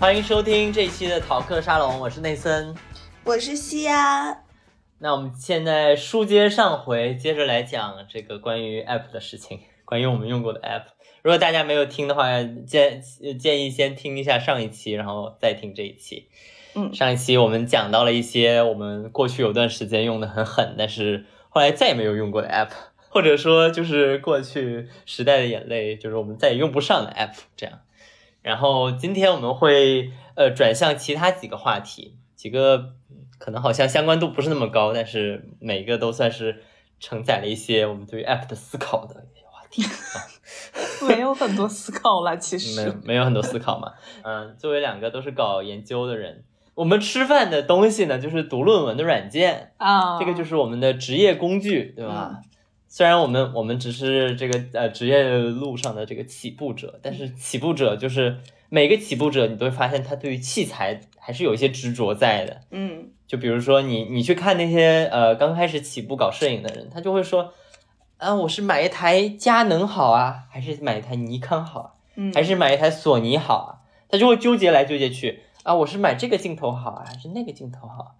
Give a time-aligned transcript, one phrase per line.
[0.00, 2.74] 欢迎收听这一期的逃课沙龙，我是内森，
[3.22, 4.44] 我是西亚。
[4.96, 10.84] 那我们现在书接上回，接着来讲这个关于 App 的事情，关于我们用过的 App。
[11.20, 13.02] 如果大家没有听的话，建
[13.38, 16.30] 建议先听一下上一期，然后再听这一期。
[16.74, 22.70] 嗯，上一期我们讲到了一些我们过去有段时间用的很狠，但是后来再也没有用过的 App，
[23.10, 27.80] 或者说就是过去时代的眼泪，就是我们再也用不上的 App，这样。
[28.42, 32.94] 然后今天我们会呃转向其他几个话题，几个
[33.38, 36.62] 可能好像相关度不是那么高，但是每个都算是
[36.98, 41.08] 承载了一些我们对于 app 的思考的一些话题啊。
[41.08, 43.92] 没有很多思考了，其没实没有很多思考嘛。
[44.22, 52.40] 嗯，作为两个都是搞研究的人，我们吃饭的东西呢，就是读论文的软件，啊，这个就是我们的职业工具，对吧？
[52.92, 58.38] 虽然我们我们只是这个呃职业路上的这个起步者，但是起步者就是
[58.68, 62.62] 每个起步者，你都会发现他对于器材还是有一些执着在的。
[62.72, 67.52] 嗯就比如说你你去看那些呃刚开始起步搞摄影的人，他就会说，
[68.16, 73.70] 啊我是买一台佳能好啊，还是买一台尼康好啊，嗯，还是买一台索尼好啊？
[74.08, 78.10] 他就会纠结来纠结去啊，我是买这个镜头好啊，还是那个镜头好啊？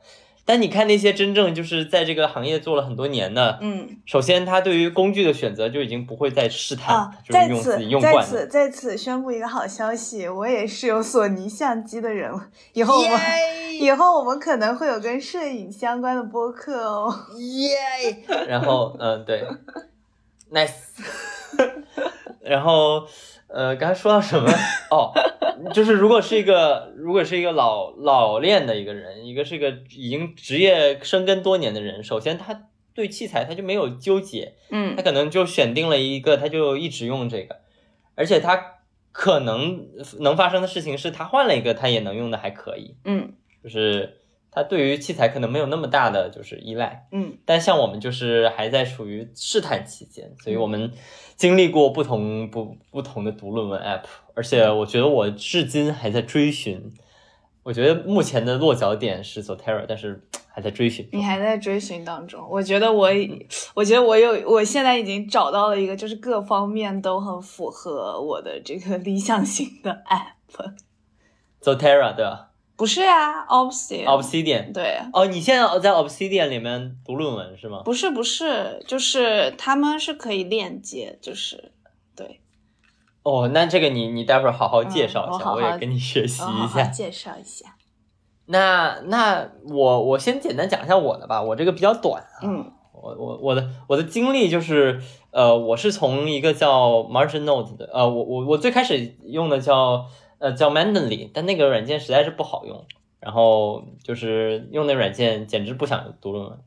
[0.50, 8.28] 但你看那些真正就是在这个行业做了很多年的，嗯首先，他对于工具的选择就已经不会再试探，啊，就是在此用自己用在惯的。
[8.32, 13.20] 此在此宣布一个好消息，我也是有索尼相机的人了，以后我们
[13.80, 17.14] 以后我们可能会有跟摄影相关的播客哦。
[17.38, 18.24] 耶！
[18.48, 19.44] 然后，嗯，对
[20.50, 20.70] ，nice。
[22.42, 23.06] 然后，
[23.46, 24.50] 呃，刚才说到什么？
[24.90, 25.12] 哦，
[25.74, 34.96] 就是如果是一个，如果是一个老老练的一个人，一个是一个已经职业深耕多年的人，首先他对器材他就没有纠结，嗯。
[34.96, 37.60] 他可能就选定了一个，他就一直用这个，
[38.14, 38.76] 而且他
[39.12, 39.86] 可能
[40.20, 43.32] 能发生的事情是他换了一个，他也能用的还可以，嗯。
[43.62, 44.19] 就是
[44.50, 47.06] 他对于器材可能没有那么大的就是依赖。
[47.12, 50.90] 嗯但像我们就是还在处于试探期间，所以我们
[51.36, 56.92] 经历过不同不不同的读论文 app，而且我觉得我至今还在追寻。
[57.62, 61.06] 我觉得目前的落脚点是 Zotero，但是还在追寻。
[61.12, 70.72] 你还在追寻当中，我觉得我已，我觉得我有，我现在已经找到了一个，就是各方面都很符合我的这个理想型的 app。
[71.60, 72.49] Zotero 对吧
[72.80, 74.06] 不是啊，Obsidian。
[74.06, 77.82] ？Obsidian 对，哦，你现在在 Obsidian 里面读论文是吗？
[77.84, 81.72] 不是不是，就是他们是可以链接，就是
[82.16, 82.40] 对，
[83.22, 86.84] 哦，那这个你你待会儿好好介绍一下，嗯我好好我也跟你学习一下。
[86.84, 87.76] 好介绍一下。
[88.46, 92.40] 那那我我先简单讲一下我的吧，我这个比较短啊。
[92.44, 94.98] 嗯我我我的我的经历就是，
[95.32, 100.06] 呃，我是从一个叫 Margin Note 的，呃，我我我最开始用的叫
[100.40, 102.84] 呃叫 Mandenly，但那个软件实在是不好用，
[103.20, 106.58] 然后就是用那软件简直不想读论文。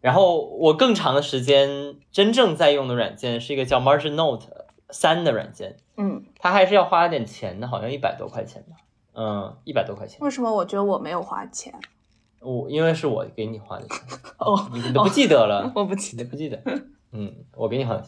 [0.00, 4.46] 然后我更长的时间真正在用的软件是一个叫 Margin Note
[4.90, 8.76] 三的软件，嗯，它还是要花点钱的，好像一百多块钱吧，
[9.14, 10.20] 嗯，一百多块钱。
[10.20, 11.74] 为什么我觉得我没有花钱？
[12.40, 13.98] 我因为是我给你花的钱，
[14.38, 15.72] 哦，你你都不记得了。
[15.74, 16.24] 我不记得。
[16.24, 16.62] 不记得？
[17.10, 18.00] 嗯，我给你好，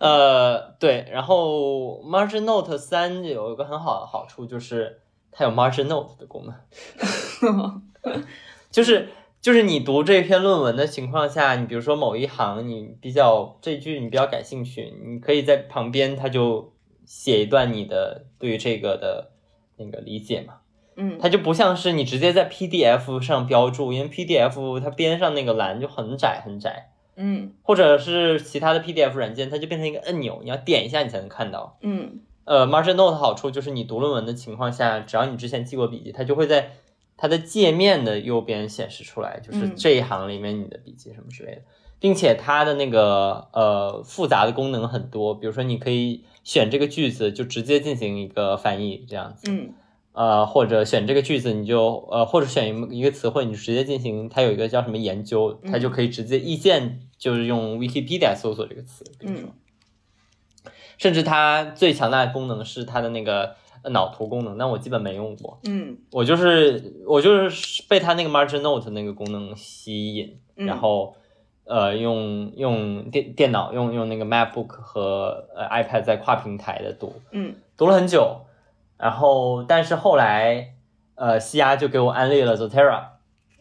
[0.00, 7.82] 呃，对，然后 Margin Note 三有一个很好的好处，就是它有 Margin Note 的功能，
[8.72, 9.10] 就是
[9.42, 16.72] 就是你读这篇论文的情况下，你比如说某一行你比较这句你比较感兴趣，你可以在旁边它就
[17.04, 19.32] 写一段你的对于这个的
[19.76, 20.54] 那个理解嘛。
[20.96, 21.18] 嗯。
[21.20, 26.90] 它就不像是你直接在 PDF 上标注，因为 PDF 它边上那个栏就很窄很窄，
[27.20, 27.52] 嗯。
[27.62, 31.78] 或者是其他的 PDF 软件，它就变成一个按钮，你要点一下你才能看到。
[31.82, 32.20] 嗯。
[32.44, 36.72] 呃，Margin Note 好处就是你读论文的情况下，只要你之前记过笔记，它就会在
[37.16, 39.74] 它的界面的右边显示出来，就是嗯。
[39.76, 41.62] 这一行里面你的笔记什么之类的，
[42.00, 49.50] 并且它的那个呃复杂的功能很多，比如说你可以选这个句子就直接进行一个翻译这样子。
[49.50, 49.74] 嗯。
[50.12, 59.50] 呃，或者选这个句子，你就呃，或者选一一个词汇，你就直接进行，它有一个叫什么研究，它就可以直接意见，就是用 Wikipedia 搜索这个词，比如说，
[60.96, 65.98] 甚至它最强大的功能是它的那个呃脑图功能，但我基本没用过，嗯。
[66.12, 70.66] 我就是我就是被它那个 Margin Note 那个功能吸引，嗯。
[70.66, 71.14] 然后
[71.64, 77.54] 呃用用电电脑用用那个 MacBook 和呃 iPad 在跨平台的读，嗯。
[77.76, 78.46] 读了很久，
[78.96, 80.74] 然后但是后来，
[81.16, 83.02] 呃，西亚就给我安利了 Zotera，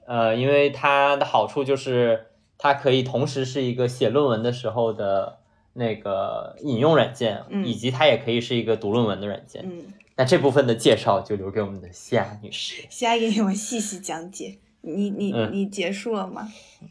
[0.07, 2.28] 呃，因为它的好处就是
[2.59, 5.39] 它可以同时是一个写论文的时候的
[5.73, 9.63] 那个引用软件，嗯以及它也可以是一个读论文的软件。
[9.65, 12.83] 嗯那这部分的介绍就留给我们的西亚女士。
[12.89, 14.59] 西亚给你们细细讲解。
[14.81, 16.47] 你你嗯你结束了吗？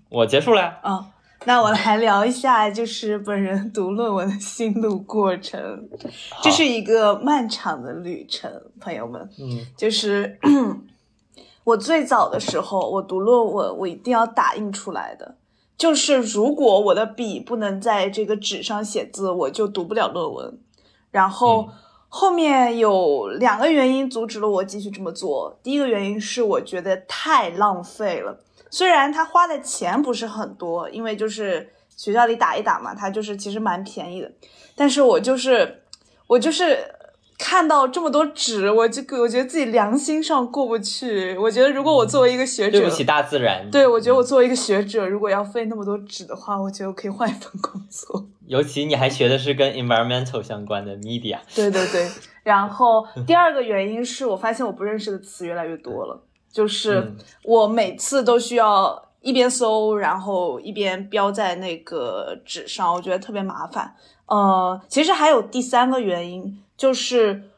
[0.08, 0.78] 我结束了。
[0.82, 1.06] 哦，
[1.44, 5.88] 那我来聊一下，就是本人读论文的心路过程。
[6.42, 8.50] 这是一个漫长的旅程，
[8.80, 9.28] 朋友们。
[9.38, 10.38] 嗯就是
[11.64, 15.36] 我最早的时候，我读论文，我一定要打印出来的。
[15.78, 20.58] 就是如果我的笔不能在这个纸上写字，我就读不了论文。
[21.10, 21.68] 然后嗯
[22.10, 25.58] 后面有两个原因阻止了我继续这么做。
[25.62, 28.38] 第一个原因是我觉得太浪费了，
[28.70, 34.32] 虽然他花的钱不是很多，因为就是学校里打一打嘛，他就是其实蛮便宜的，
[34.74, 35.82] 但是我就是
[36.26, 36.78] 我就是
[37.38, 41.38] 看到这么多纸，我就我觉得自己良心上过不去。
[41.38, 43.70] 我觉得如果我作为一个学者，对不起大自然。
[43.70, 48.26] 对我觉得我作为一个学者，如果要费那么多纸的话，我觉得我可以换一份工作。
[48.48, 51.38] 尤其你还学的是跟 environmental 相关的 media。
[51.54, 52.10] 对对对，
[52.42, 56.20] 然后第二个原因是我发现我不认识的词越来越多了，
[56.50, 63.94] 就是嗯我每次都需要一边搜，然后一边标在那个纸上，我觉得特别麻烦。
[64.26, 67.50] 呃，其实还有第三个原因，就是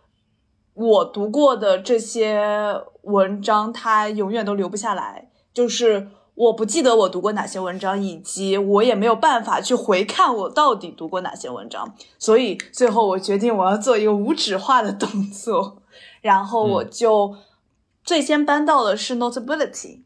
[0.74, 6.08] 我读过的这些文章，它永远都留不下来，就是。
[6.36, 15.82] 我不记得我读过哪些文章，以及我也没有办法去回看我到底读过哪些文章，所以最后我决定我要做一个无纸化的动作，
[16.22, 17.36] 然后我就
[18.02, 20.00] 最先搬到的是 Notability，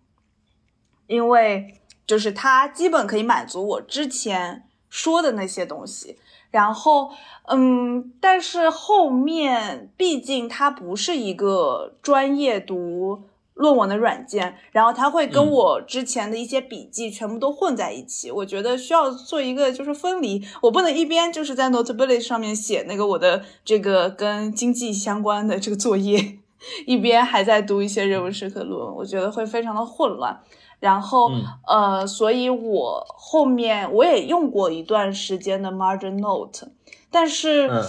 [1.07, 6.19] 因为就是它基本可以满足我之前说的那些东西，
[6.55, 7.11] 然后
[7.49, 13.25] 嗯，但是后面毕竟它不是一个专业读。
[13.57, 18.29] 论文的软件，然后它会跟我之前的一些笔记全部都混在一起。
[18.29, 26.39] 嗯、我觉得需要做一个就是分离，我不能一边就是在 Notability 上面写那个我的这个跟经济相关的这个作业，
[26.85, 30.37] 一边还在读一些人文社科论文，我觉得会非常的混乱。
[30.85, 36.69] 然后、嗯、呃，所以我后面我也用过一段时间的 Margin Note，
[37.11, 37.69] 但是。
[37.69, 37.83] 嗯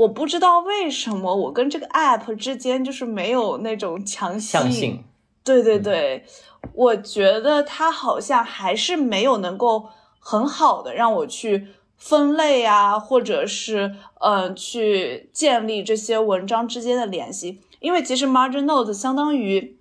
[0.00, 5.04] 我不知道为什么我跟这个 app 之间就是没有那种强相性。
[5.44, 6.24] 对对对，
[6.62, 11.66] 嗯、我觉得它好像还是没有能够很好的让我去
[11.98, 17.60] 分类啊，或者是嗯、呃、去建立这些文章之间的联系。
[17.80, 19.76] 因为其实 margin notes 相当于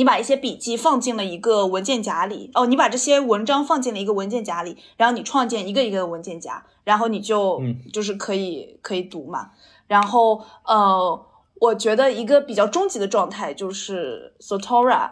[0.00, 6.64] 你把一些笔记放进了一个文件夹里，哦，你把这些文章放进了一个文件夹里，然后你创建一个一个的文件夹。
[6.84, 9.50] 然后你就嗯就是可以可以读嘛，
[9.86, 11.26] 然后呃，
[11.60, 15.10] 我觉得一个比较终极的状态就是 Sotora，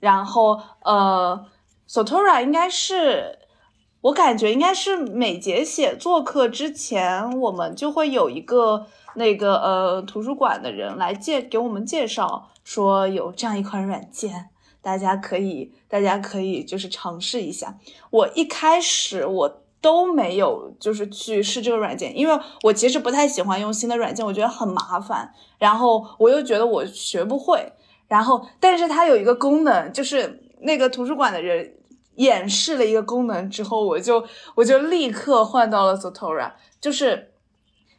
[0.00, 1.46] 然后呃
[1.88, 3.38] ，Sotora 应该是
[4.00, 14.48] 我感觉应该是每节写作课之前，我们就会有一个那个呃图书馆的人来介给我们介绍说有这样一款软件，
[14.82, 17.78] 大家可以大家可以就是尝试一下。
[18.10, 19.60] 我一开始我。
[19.84, 27.70] 都没有，就是去试这个软件，因为我其实不太喜欢用新的软件，我觉得很麻烦，然后我又觉得我学不会，
[28.08, 31.74] 然后但是它有一个功能，就是那个图书馆的人
[32.14, 37.34] 演示了一个功能之后，我就我就立刻换到了 Zotora，就是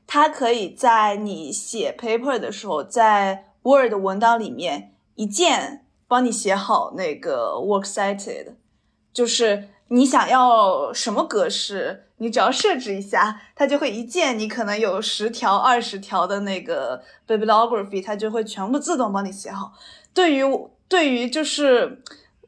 [0.07, 8.53] 它可以在你写 paper 的时候，在 Word 文档里面一键帮你写好那个 works cited，
[9.12, 9.69] 就是。
[9.89, 14.38] 你想要什么格式，你只要设置一下，它就会一键。
[14.38, 19.74] 你可能有十条、二十条的那个 bibliography，它就会全部自动帮你写好。
[20.12, 20.41] 对于
[20.88, 22.01] 对于就是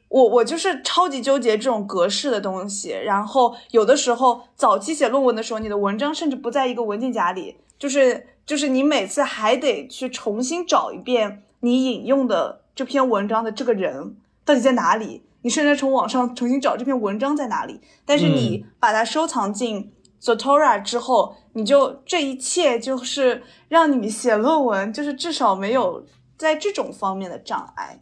[0.09, 2.89] 我我就是超级纠结这种格式的东西。
[2.89, 15.21] 然后有的时候早期写论文的时候，你的文章甚至不在一个文件夹里，就是就是你每次还得去重新找一遍你引用的这篇文章的这个人到底在哪里。
[15.43, 26.05] 你甚至从网上重新找这篇文章在哪里，但是你把它收藏进 Zotora 之后，你就这一切就是让你写论文，就是至少没有
[26.37, 28.01] 在这种方面的障碍。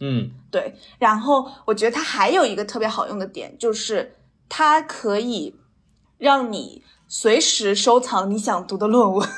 [0.00, 0.74] 嗯，对。
[0.98, 4.16] 然后我觉得它还有一个特别好用的点，就是
[4.48, 5.56] 它可以
[6.16, 9.28] 让你随时收藏你想读的论文。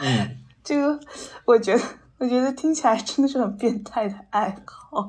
[0.00, 0.98] 嗯，这个
[1.44, 1.82] 我觉得，
[2.18, 5.08] 我觉得听起来真的是很变态的爱好。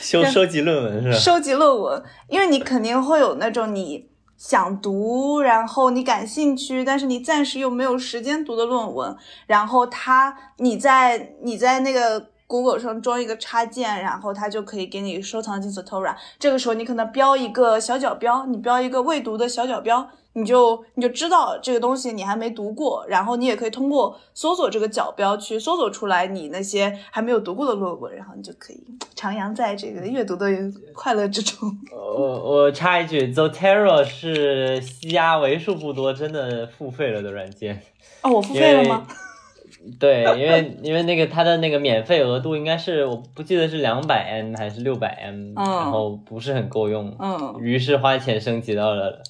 [0.00, 1.16] 收收集论文是吧？
[1.16, 9.14] 收集论文，因为你肯定会有那种你想读，然后你感兴趣，但是你暂时又没有时间读的论文。
[9.46, 16.14] 然后它，你在你在那个 Google 上装一个插件，然后它就可以给你收藏进 Zotora。
[16.38, 28.80] 这个时候你可能标一个小角标，你标一个未读的小角标，你就你就知道这个东西你还没读过，然后你也可以通过搜索这个角标去搜索出来你那些还没有读过的论文，然后你就可以
[29.16, 30.46] 徜徉在这个阅读的
[30.94, 31.68] 快乐之中。
[31.92, 37.82] 我我插一句，Zotero 是西亚为数不多真的付费了的软件。
[38.22, 39.04] 哦，我付费了吗？
[39.98, 49.20] 对，因为因为那个它的那个免费额度应该是我不记得是两百 M 还是六百 M，然后不是很够用，嗯，于是花钱升级到了。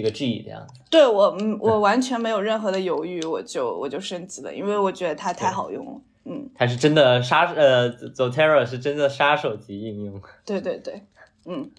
[0.00, 6.00] 几个 G 这样子，对我， 我完全没有任何的犹豫，我就我就升级了，因为我觉得它太好用了。
[6.24, 10.20] 嗯，它是真的杀，呃，Zotero 是真的杀手级应用。
[10.46, 11.02] 对对对，
[11.44, 11.70] 嗯。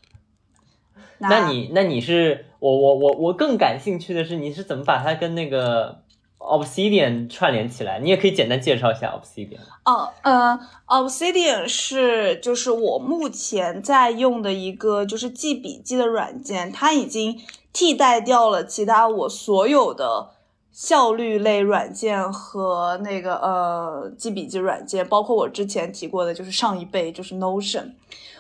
[1.20, 6.02] 那你那你是我我我我更感兴趣的是你是怎么把它跟那个
[6.40, 8.00] Obsidian 串联起来？
[8.00, 9.60] 你也可以简单介绍一下 Obsidian。
[9.86, 17.40] 哦，呃，Obsidian 是就是我目前在用的一个就是记笔记的软件，它已经。
[17.74, 20.30] 替代掉了其他我所有的
[20.72, 27.92] 效率类软件和那个呃记笔记软件，包括我之前提过的，就是上一辈就是 Notion。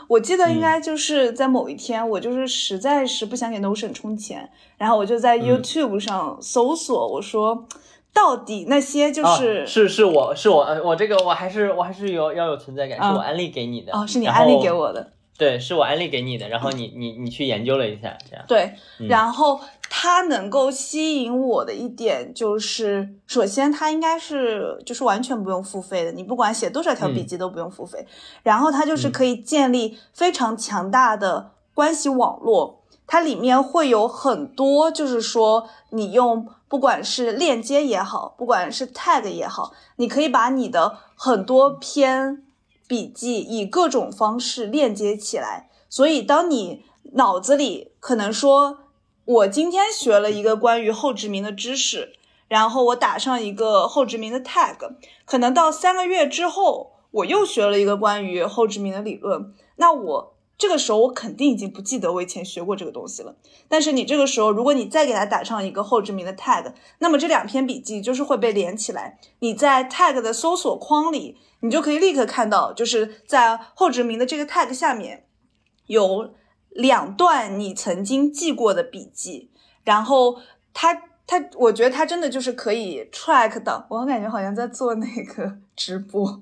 [0.07, 7.65] 我记得应该就是在某一天，我就是实在是不想给 Notion 充钱，然后我就在 YouTube 上搜索，我说
[8.13, 15.11] 到底那些就是是是我是我我这个我还是我还是有要有存在感，是我安利给你的哦，是你安利给我的。
[15.41, 18.75] 对，是我安利给你的，然后你你你去研究了一下，这样对。
[19.09, 28.05] 然后它能够吸引我的一点就是，首先它应该是就是完全不用付费的，你不管写多少条笔记都不用付费。
[28.43, 42.43] 然后它就是可以建立非常强大的关系网络，它里面会有很多，就是说你用不管是链接也好，不管是 tag 也好，你可以把你的很多篇。
[42.91, 46.83] 笔记以各种方式链接起来，所以当你
[47.13, 48.79] 脑子里可能说，
[49.23, 52.11] 我今天学了一个关于后殖民的知识，
[52.49, 54.75] 然后我打上一个后殖民的 tag，
[55.23, 60.33] 可能到三个月之后，我又学了一个关于后殖民的理论，那我。
[60.57, 63.35] 这个时候我肯定已经不记得我以前学过这个东西了。
[63.67, 69.17] 但是你这个时候，如果你再给它打上一个后殖民的 tag，那么这两篇笔记就是会被连起来。
[69.39, 75.25] 你在 tag 的搜索框里，你就可以立刻看到，就是在后殖民的这个 tag 下面
[75.87, 76.33] 有
[76.69, 79.49] 两段你曾经记过的笔记。
[79.83, 80.37] 然后
[80.73, 80.93] 它
[81.25, 83.87] 它，我觉得它真的就是可以 track 的。
[83.89, 86.41] 我感觉好像在做那个直播。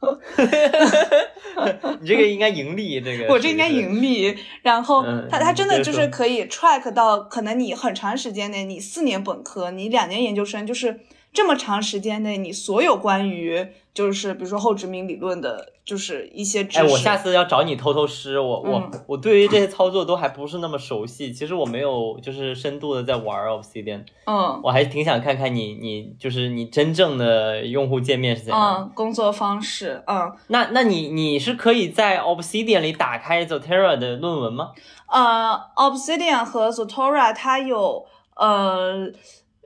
[2.00, 4.36] 你这个应该盈利，这个 我这应该盈利。
[4.62, 11.00] 然后他他真的就是可以 track 到，可能你很长时间内，你四年本科，你两年研究生，就是
[11.32, 15.72] 这么长时间内，你所有关于就是比如说后殖民理论的。
[15.88, 16.78] 就是一些知识。
[16.80, 21.32] 哎，我下次要找你偷偷师，我我我对于这些操作都还不是那么熟悉。
[21.32, 24.04] 其实我没有就是深度的在玩 Obsidian。
[24.26, 28.82] 嗯，我还挺想看看你你就是你真正的用户界面是怎样。
[28.82, 30.02] 嗯，工作方式。
[30.06, 34.72] 嗯，那那你你是可以在 Obsidian 里打开 Zotero 的论文吗？
[35.06, 38.04] 呃，Obsidian 和 Zotero 它有
[38.36, 39.10] 呃。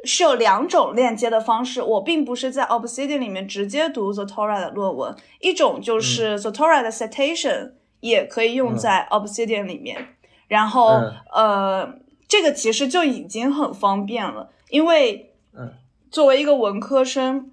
[0.04, 10.16] 是有两种链接的方式，我并不是在 Obsidian 里面直接读 Zotora 的论文，一种就是 Zotora 的 citation 也可以用在 Obsidian 里面，
[10.48, 11.00] 然后
[11.32, 11.94] 呃，
[12.26, 15.34] 这个其实就已经很方便了，因为
[16.10, 17.52] 作为一个文科生，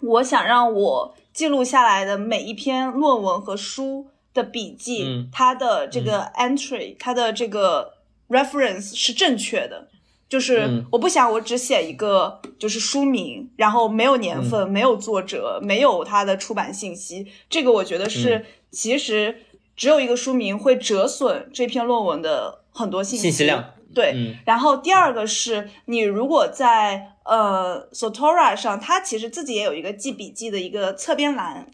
[0.00, 7.92] 我想让我记录下来的每一篇论文和书的笔记，它的这个 entry，它的这个
[8.28, 9.88] reference 是正确的。
[10.30, 17.26] 就是我不想我只写一个就是书名，然后没有年份，没有作者，没有它的出版信息。
[17.48, 19.40] 这个我觉得是其实
[19.74, 23.72] 只有一个书名会折损这篇论文的很多信息信息量。
[23.92, 31.66] 对，然后第二个是你如果在呃 s o t o r a 上，它其实自己也有一个记笔记的一个侧边栏。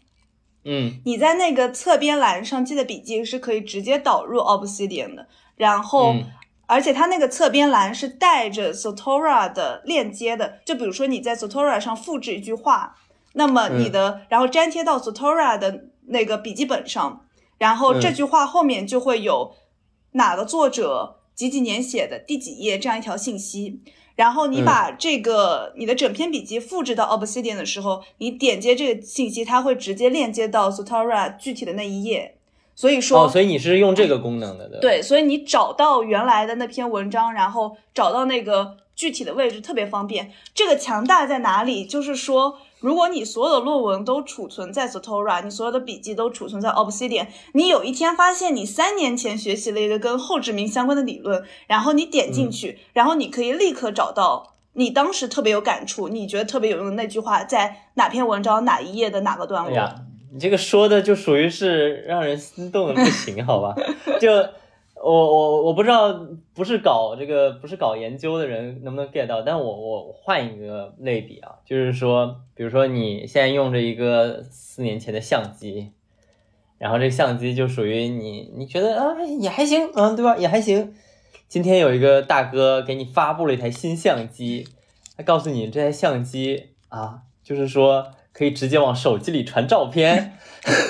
[0.63, 6.15] 嗯，你在那个侧边栏上记的笔记是可以直接导入 Obsidian 的，然后。
[6.67, 12.95] 而且它那个侧边栏是带着 Sotora 的链接的，就比如说你在 Sotora 上复制一句话，
[13.33, 17.25] 那么你的然后粘贴到 Sotora 的那个笔记本上，
[17.57, 19.55] 然后这句话后面就会有
[20.11, 23.81] 哪个作者几几年写的第几页这样一条信息，
[24.15, 32.36] 然后你把这个你的整篇笔记复制到 Obsidian 的时候，你点击这个信息，它会直接链接到 Sotora 具体的那一页。
[32.77, 34.79] 所以说，哦所以你是用这个功能的，对。
[34.79, 40.31] 对，所以你找到原来的那篇文章，然后找到那个具体的位置特别方便。
[40.53, 41.87] 这个强大在哪里？
[41.87, 59.71] 就是说，如果你所有的论文都储存在 Satora，你所有的笔记都储存在 Obsidian，你有一天发现你三年前学习了一个跟后殖民相关的理论，然后你点进去，然后你可以立刻找到你当时特别有感触、你觉得特别有用的那句话在哪篇文章哪一页的哪个段落。
[59.71, 59.95] 哎呀，
[60.37, 63.75] 你这个说的就属于是让人心动的不行， 好吧？
[64.21, 64.29] 就。
[64.99, 66.11] 我我我不知道，
[66.55, 75.91] 不是搞这个不是搞研究的人能不能 get 到，但我我换一个类比啊，就是说，比如说你现在用着一个四年前的相机，
[76.79, 80.35] 然后这相机就属于你，你觉得啊也还行，嗯，对吧？
[80.35, 80.91] 也还行。
[81.47, 84.67] 今天有一个大哥给你发布了一台新相机，
[85.15, 88.07] 他告诉你这台相机啊，就是说。
[88.37, 90.37] 可以直接往手机里传照片，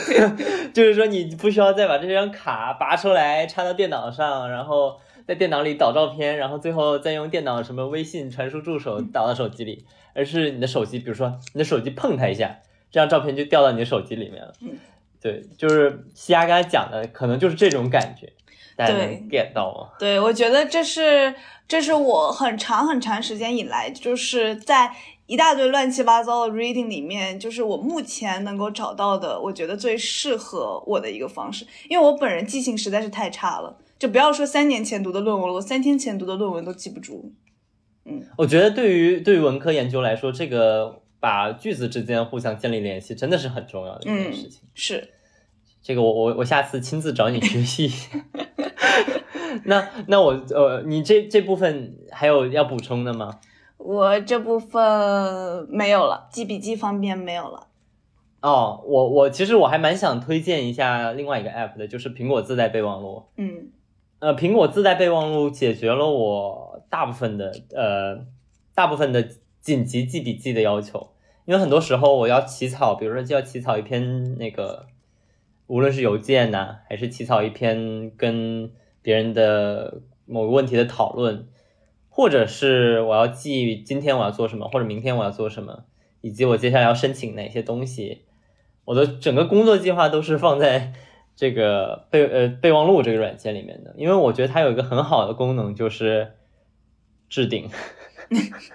[0.74, 12.58] 就是说你不需要再把这张卡拔出来插到电脑上，然后在电脑里导照片，然后最后再用电脑什么微信传输助手导到手机里，而是你的手机，比如说你的手机碰它一下，
[12.92, 14.54] 这张照片就掉到你的手机里面了。
[15.22, 18.34] 对，就是西亚刚才讲的，可能就是这种感觉，
[18.76, 19.96] 大家能 get 到吗？
[19.98, 21.34] 对，我觉得这是
[21.66, 24.92] 这是我很长很长时间以来就是在。
[25.28, 31.68] 一大堆乱七八糟的 reading 里面，就是我目前能够找到的，我觉得最适合我的一个方式。
[31.90, 37.34] 因为我本人记性实在是太差了，就不要说三年前读的论文了，我三天前读的论文都记不住。
[38.06, 44.62] 嗯，我觉得对于对于文科研究来说，这个把句子之间互相建立联系，真的是很重要的一件事情。
[44.74, 45.10] 是，
[45.84, 47.92] 这个我我我下次亲自找你学习。
[49.66, 53.40] 那那我呃，你这这部分还有要补充的吗？
[53.78, 57.68] 我这部分没有了，记笔记方面没有了。
[58.42, 63.24] 哦，我我其实我还蛮想推荐一下另外一个 app 的，就是苹果自带备忘录。
[63.36, 63.70] 嗯，
[64.20, 68.26] 呃，苹果自带备忘录解决了我大部分的呃
[68.76, 69.28] 大部分的
[69.60, 71.10] 紧急记笔记的要求，
[71.46, 74.86] 因为很多时候我要起草，比如说就要起草一篇那个，
[75.68, 81.48] 无论是邮件呐，还是起草一篇跟别人的某个问题的讨论。
[82.18, 85.84] 或者是我要记今天我要做什么，或者明天我要做什么，
[86.22, 88.24] 以及我接下来要申请哪些东西，
[88.86, 90.94] 我的整个工作计划都是放在
[91.36, 93.94] 这个备呃备忘录这个软件里面的。
[93.98, 96.32] 因为我觉得它有一个很好的功能，就是
[97.30, 97.70] 置顶，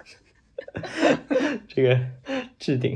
[1.67, 1.99] 这个
[2.57, 2.95] 置顶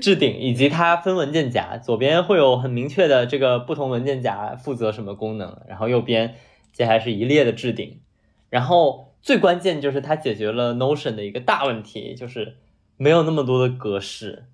[0.00, 6.36] 置顶，以及它分文件夹，左边会有很明确的这个不同文件夹负责什么功能，然后右边
[6.72, 8.00] 接下来是一列的置顶，
[8.48, 9.10] 然后。
[9.24, 12.56] 最关键就是它解决了 Notion 的一个大问题，就是
[12.98, 14.44] 没有那么多的格式，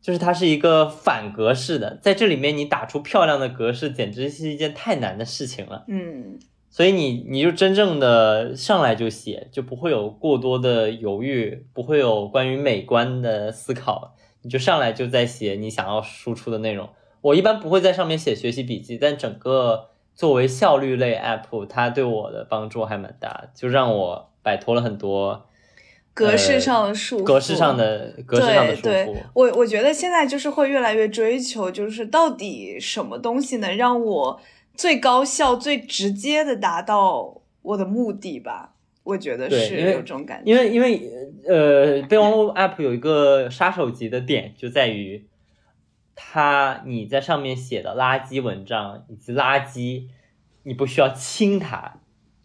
[0.00, 5.84] 就是它是一个反格式的，在这里面你打出漂亮的格式，简直是一件太难的事情了。
[5.88, 6.38] 嗯，
[6.70, 16.88] 所以你你就真正的上来就写，就不会有过多的犹豫，不会有关于美观的思考，你就上来就在写你想要输出的内容。
[17.20, 19.87] 我一般不会在上面写学习笔记，但整个。
[20.18, 25.46] 作为效率类 app，它对我的帮助还蛮大，就让我摆脱了很多
[26.12, 29.14] 格式上的束缚，格式上的格式上的束缚。
[29.32, 34.40] 我我觉得现在就是会越来越追求，就是到底什么东西能让我
[34.74, 38.74] 最高效、最直接的达到我的目的吧？
[39.04, 40.50] 我觉得是有这种感觉。
[40.50, 41.00] 因为因为
[41.46, 45.24] 呃，备忘录 app 有一个杀手级的点，就在于。
[46.20, 50.08] 它你在上面写的垃圾文章以及垃圾，
[50.64, 52.00] 你不需要清它，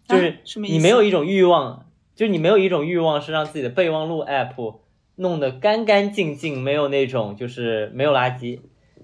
[0.08, 4.76] 就是你没有一种欲望，就是你没有一种欲望是让自己的备忘录 app
[5.16, 8.60] 弄得干干净净，没有那种就是没有垃圾。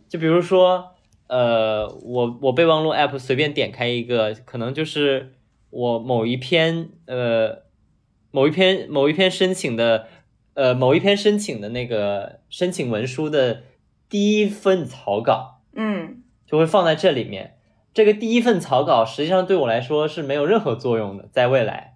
[0.07, 0.91] 就比如说，
[1.25, 5.33] 呃，我我备忘录 app 随便点开一个，可能就是
[5.71, 7.63] 我某一篇呃
[8.29, 10.07] 某一篇某一篇申请的
[10.53, 13.63] 呃某一篇申请的那个申请文书的。
[14.09, 17.55] 第一份草稿，嗯，就会放在这里面。
[17.93, 21.95] 这个第一份草稿实际上对我来说是没有任何作用的，在未来。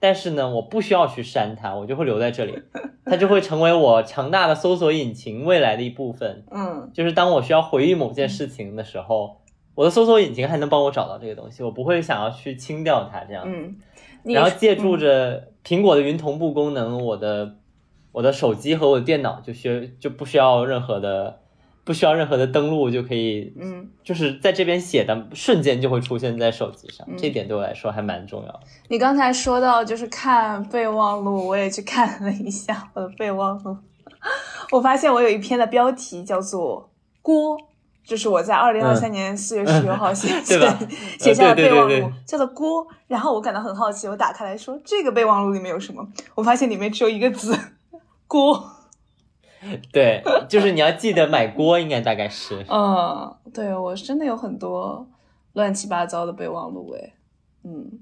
[0.00, 2.62] 但是呢，我不需要去删它，我就会留在这里，
[3.06, 6.44] 它就会成为我强大的搜索引擎未来的一部分。
[6.50, 9.40] 嗯，就是当我需要回忆某件事情的时候，
[9.74, 13.44] 我的搜索引擎还能帮我找到这个东西，我不会想要去清掉它这样。
[13.46, 13.76] 嗯，
[14.24, 17.56] 然后借助着苹果的云同步功能，我的
[18.12, 21.40] 我的手机和我的电脑就需就不需要任何的。
[21.84, 28.60] 不需要任何的登录就可以，嗯，就是在这边写的瞬间就会出现在手机上，这点对我来说还蛮重要的。
[28.88, 33.76] 你刚才说到就是看备忘录，我也去看了一下我的备忘录，
[34.72, 37.58] 我发现我有一篇的标题叫做“锅”，
[38.02, 40.78] 就是我在二零二三年四月十六号写 对吧
[41.18, 42.86] 写写下的备忘对对录，叫做锅。
[43.06, 46.06] 然后我感到很好奇，我打开来说这个备忘录里面有什么？
[46.34, 47.54] 我发现里面只有一个字
[48.26, 48.70] 锅。
[49.92, 52.64] 对，就是你要记得买锅，应该大概是。
[52.68, 55.06] 嗯，对我真的有很多
[55.54, 57.12] 乱七八糟的备忘录诶。
[57.64, 58.00] 嗯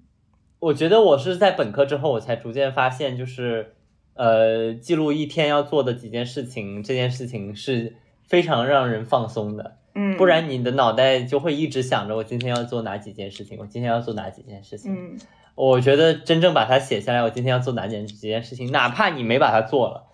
[0.59, 3.75] 我觉得我是在本科之后，我才逐渐发现，就是
[4.15, 7.97] 呃，记录一天要做的几件事情，这件事情是
[8.29, 9.79] 非常让人放松的。
[9.95, 14.95] 嗯，不然你的脑袋就会一直想着我今天要做哪几件事情，我今天要做哪几件事情。
[14.95, 15.19] 嗯
[15.55, 20.07] 我觉得真正把它写下来，我今天要做哪件几件事情，哪怕你没把它做了，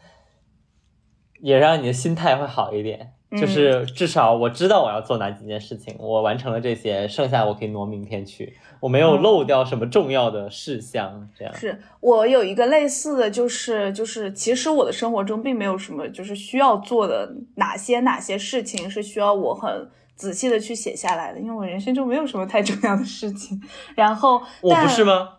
[1.40, 3.12] 也让你的心态会好一点。
[3.30, 11.28] 嗯就是至少我知道我要做哪几件事情，我完成了这些，剩下我可以挪明天去，我没有嗯漏掉什么重要的事项。
[11.38, 23.60] 这样，是我有一个类似的就是就是其实我的生活中并没有什么就是需要做的哪些哪些事情是需要我很仔细的去写下来的，因为我人生中没有什么太重要的事情。
[23.94, 25.32] 然后我不是吗？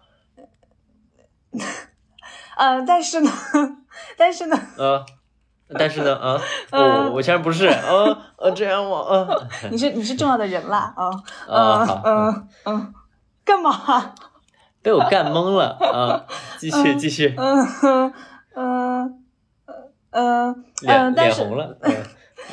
[1.49, 1.59] 吗？
[2.55, 3.31] 呃，但是呢，
[4.15, 5.03] 但是呢，呃，
[5.77, 9.27] 但是呢，啊，嗯我我竟然不是，呃呃，这样我，啊，
[9.69, 11.05] 你是你是重要的人啦，啊，
[11.47, 12.93] 啊，嗯好，嗯嗯，
[13.45, 14.13] 干嘛？
[14.81, 16.25] 被我干懵了啊！
[16.57, 18.13] 继 续继续，嗯嗯
[20.11, 21.93] 嗯嗯但是脸红了，嗯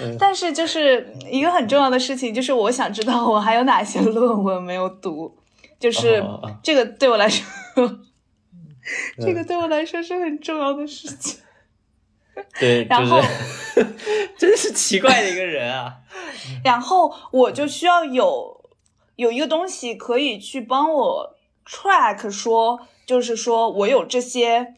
[0.03, 5.39] 嗯但是就是一个很重要的事情，就是我想知道我还有哪些论文没有读，
[5.79, 6.23] 就是
[6.63, 7.45] 这个对我来说，
[9.19, 11.41] 这嗯个对我来说是很重要的事情。
[12.61, 13.87] 对，然后是
[14.37, 15.97] 真是奇怪的一个人啊！
[16.63, 18.71] 然后我就需要有
[19.17, 24.75] 有一个东西可以去帮我 track 说，就是说我有这些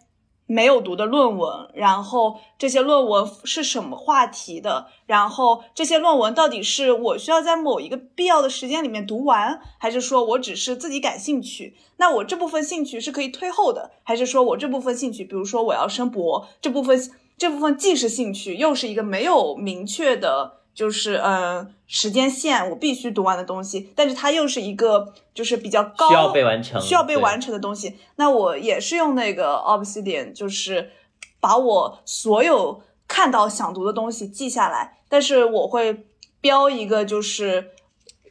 [0.47, 11.77] 没有读的论文，然后这些论文是什么话题的，然后这些论文到底是我需要在某一个必要的时间里面读完，还是说我只是自己感兴趣？
[11.97, 16.99] 那我这部分兴趣是可以推后的，还是说我这部分兴趣，比如说我要升博，这部分
[17.39, 20.59] 这部分既是兴趣，又是一个没有明确的。
[20.75, 27.97] 就是呃时间线，我必须读完的东西，但是它又是一个就是比较高需要被完成需要被完成的东西。
[28.15, 30.93] 那我也是用那个 Obsidian，就是
[31.41, 36.07] 把我所有看到想读的东西记下来，但是我会
[36.41, 37.71] 标一个就是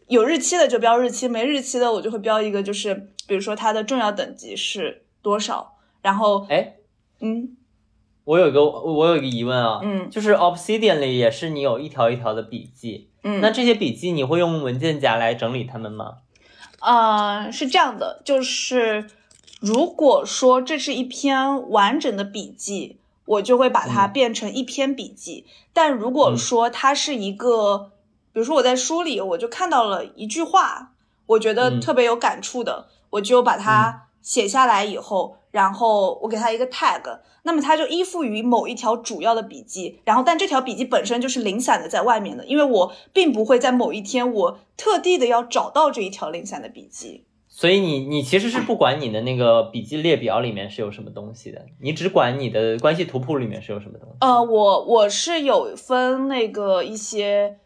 [0.08, 6.76] 有日期的就标日期，没日期的我就会标一个就是比如说它的重要等级是多少，然后哎，
[7.20, 7.57] 嗯
[8.28, 10.10] 我有一个我有一个疑问啊，嗯。
[10.10, 16.18] 就是 Obsidian 里也是你有一条一条的笔记，嗯，那这些笔记你会用文件夹来整理它们吗？
[16.82, 19.08] 呃，是这样的，就是
[19.62, 24.12] 如果说这是一篇完整的笔记，我就会把它嗯。
[24.12, 25.46] 变成一篇笔记。
[25.72, 26.38] 但如果嗯。
[26.38, 27.92] 说它是一个，
[28.34, 30.92] 比如说我在书里我就看到了一句话，
[31.28, 31.80] 我觉得嗯。
[31.80, 37.02] 特别有感触的，我就把它写下来以后，然后我给他一个 tag，
[37.42, 47.26] 那么它就依附于某一条主要的笔记，然后但这条笔记本身就是零散的在外面的，因为我并不会在某一天我特地的要找到这一条零散的笔记。
[47.48, 54.18] 所以你你其实是不管你的那个笔记列表里面是有什么东西的，你只管你的关系图谱里面是有什么东西。
[54.22, 57.58] 呃，我我是有分那个一些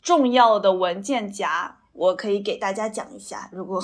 [0.00, 3.80] 重要的文件夹，我可以给大家讲一下，如果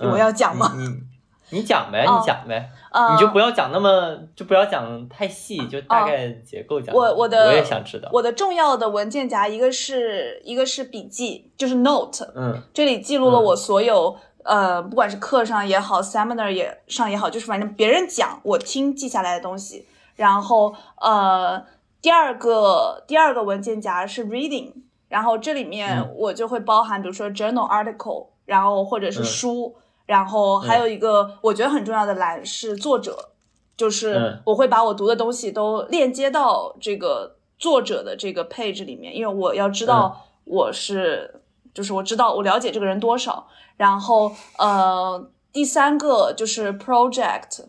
[0.00, 0.72] 嗯我要讲吗？
[0.74, 1.17] 嗯你
[1.50, 2.18] 你讲呗，哦。
[2.18, 6.94] 你讲呗，呃，你就不要讲那么就不要讲太细，就大概结构讲。
[6.94, 8.08] 我我的我也想知道。
[8.12, 12.60] 我的重要的文件夹，一个是一个是笔记，就是 note，嗯。
[12.74, 19.86] 这里记录了嗯我所有、呃，不管是课上也好，seminar 也上也好，就是反正别人讲我听记下来的东西。
[20.16, 21.64] 然后呃，
[22.02, 24.72] 第二个第二个文件夹是 reading，
[25.08, 26.14] 然后这里面嗯。
[26.16, 29.24] 我就会包含，比如说 journal article，然后或者是嗯。
[29.24, 29.76] 书，
[30.08, 33.28] 然后还有一个我觉得很重要的栏是作者，
[33.76, 41.42] 就是嗯我会把我读的东西都链接到这个作者的这个 page 里面，因为我要知道我是，
[41.74, 43.48] 就是我知道我了解这个人多少。
[43.76, 47.66] 然后呃，第三个就是 project，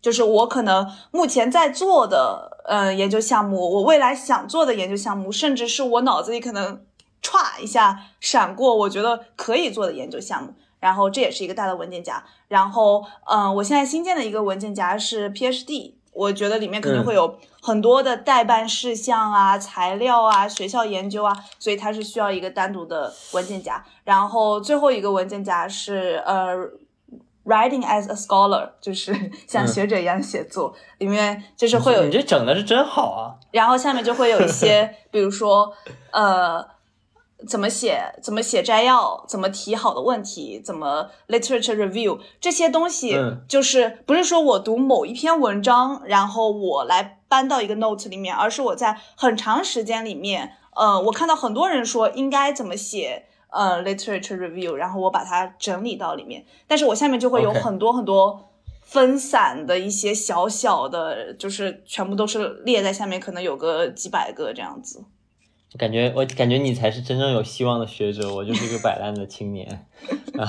[0.00, 6.82] 就是我可能目前在做的呃研究项目，我未来想做的研究项目，甚至是我脑子里可能
[7.22, 10.54] 歘一下闪过，我觉得可以做的研究项目。
[10.80, 12.20] 然后这也是一个大的文件夹。
[12.48, 23.84] 然后，嗯、我现在新建的一个文件夹是 PhD，我觉得里面肯定嗯会有很多的代办事项啊、材料啊、学校研究啊，所以它是需要一个单独的文件夹。
[24.02, 26.56] 然后最后一个文件夹是呃。
[27.42, 29.12] Writing as a scholar 就是
[29.48, 33.34] 像嗯学者一样写作，里面就是会有你这整的是真好啊！
[33.50, 35.72] 然后下面就会有一些，比如说，
[36.12, 36.64] 呃
[37.48, 53.26] 怎么写，怎么写摘要，怎么提好的问题，怎么 literature review 这些东西，嗯就是不是说我读某一篇文章，然后我来搬到一个 note 里面，而是我在很长时间里面，呃，我看到很多人说应该怎么写。
[53.52, 58.48] 呃，literature review，然后我把它整理到里面，但是我下面就会有很多很多
[58.80, 65.04] 分散的一些小小的，就是全部都是列在下面，可能有个几百个这样子。
[65.72, 69.86] 我感觉我感觉你才是真正有希望的学者，我就是一个摆烂的青年
[70.38, 70.48] 啊。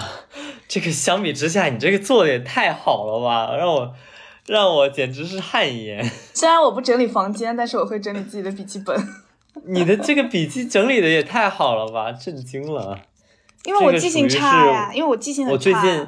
[0.68, 3.94] 这个相比之下，你这个做的也太好了吧，让我
[4.48, 6.04] 让我简直是汗颜。
[6.34, 8.98] 虽然我不整理房间，但是我会整理自己的笔记本，
[9.66, 12.98] 你的这个笔记整理的也太好了吧，震惊了。
[13.66, 15.54] 因为我记性差呀，因为我记性很差。
[15.54, 16.08] 我最近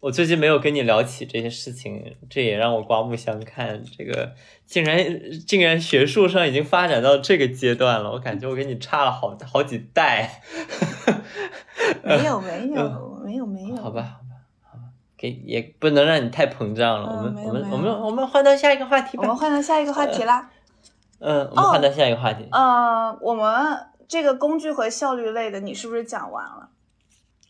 [0.00, 3.82] 我最近没有跟你聊起这些事情，这也让我刮目相看。
[3.96, 4.32] 这个
[4.64, 5.04] 竟然
[5.46, 10.40] 竟然学术上已经发展到这个阶段了，我感觉我跟你差了好好几代。
[12.04, 14.38] 没有 没有没有没有，好吧好吧
[14.70, 14.84] 好吧，
[15.16, 17.08] 给也不能让你太膨胀了。
[17.10, 19.24] 嗯我们我们我们我们换到下一个话题吧。
[19.24, 20.48] 我们换到下一个话题啦。
[21.18, 22.46] 嗯，我们换到下一个话题。
[22.52, 26.68] 呃，我们这个工具和效率类的，你是不是讲完了？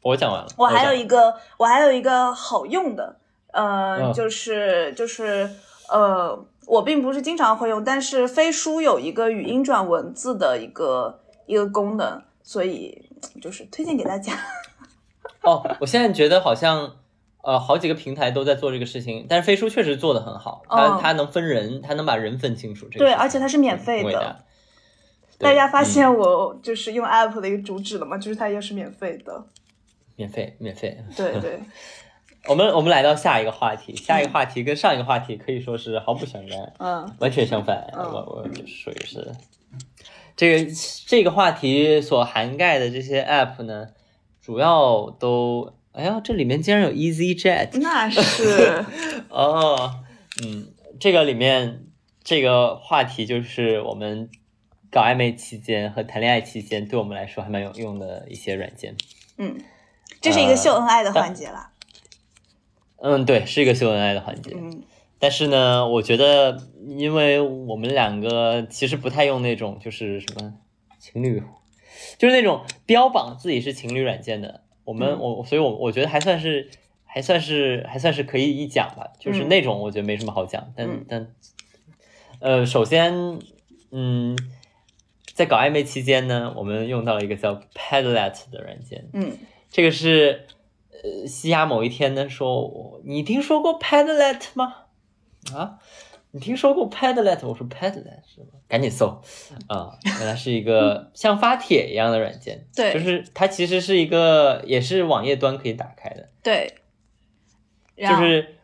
[0.03, 0.49] 我讲完了。
[0.57, 3.17] 我还有一个，我还有一个好用的，
[3.53, 5.51] 呃，嗯就是就是
[5.91, 14.33] 呃，我并不是经常会用，但是飞书有一个语音转文字的一个一个功能，所以就是推荐给大家。
[15.43, 16.97] 哦，我现在觉得好像
[17.43, 22.87] 呃好几个平台都在做这个事情，但是飞书确实做的很好，它、嗯它能分人，它能把人分清楚。
[22.91, 24.13] 这个对而且它是免费的
[25.39, 28.19] 大大家发嗯现我就是用 app 的一个主旨了吗？
[28.19, 29.45] 就是它也是免费的。
[30.19, 30.99] 免费免费。
[31.17, 31.61] 对对，
[32.51, 37.89] 我们我们来到下一个话题，下一个话题跟上一个话题可以说是毫不相干，嗯完全相反。
[37.95, 39.33] 嗯我我就属于是
[40.37, 40.71] 这个
[41.07, 43.87] 这个话题所涵盖的这些 app 呢，
[44.43, 48.85] 主要都哎呀，这里面竟然有 EasyJet，那是
[49.31, 50.03] 哦，
[50.45, 51.87] 嗯，这个里面
[52.25, 54.29] 这个话题就是我们
[54.91, 58.97] 搞暧昧期间和谈恋爱期间，对我们来说还蛮有用的一些软件。
[59.39, 59.57] 嗯，
[60.21, 61.73] 这是一个秀恩爱的环节啦。
[63.01, 64.53] 嗯，对，是一个秀恩爱的环节。
[64.55, 64.83] 嗯
[65.21, 66.63] 但是呢，我觉得，
[66.97, 70.55] 因为我们两个其实不太用那种就是什么
[71.01, 71.43] 情侣，
[72.19, 74.63] 就是那种标榜自己是情侣软件的。
[74.85, 76.71] 我们、嗯我，所以我我觉得还算是
[77.05, 79.09] 还算是还算是可以一讲吧。
[79.19, 81.35] 就是嗯那种我觉得没什么好讲，但、嗯但
[82.39, 83.41] 呃，首先，
[83.91, 84.39] 嗯，
[85.35, 89.09] 在搞暧昧期间呢，我们用到了一个叫 Padlet 的软件。
[89.13, 89.33] 嗯，
[89.71, 90.47] 这个是
[90.91, 94.75] 呃，西亚某一天呢说，我你听说过 Padlet 吗？
[95.55, 95.79] 啊，
[96.33, 97.47] 你听说过 Padlet？
[97.47, 98.59] 我说 Padlet 是吗？
[98.69, 99.23] 赶紧搜
[99.69, 106.75] 啊，原来是一个像发帖一样的软件，对就是它其实是一个也是网页端可以打开的，对。
[107.97, 108.55] 就是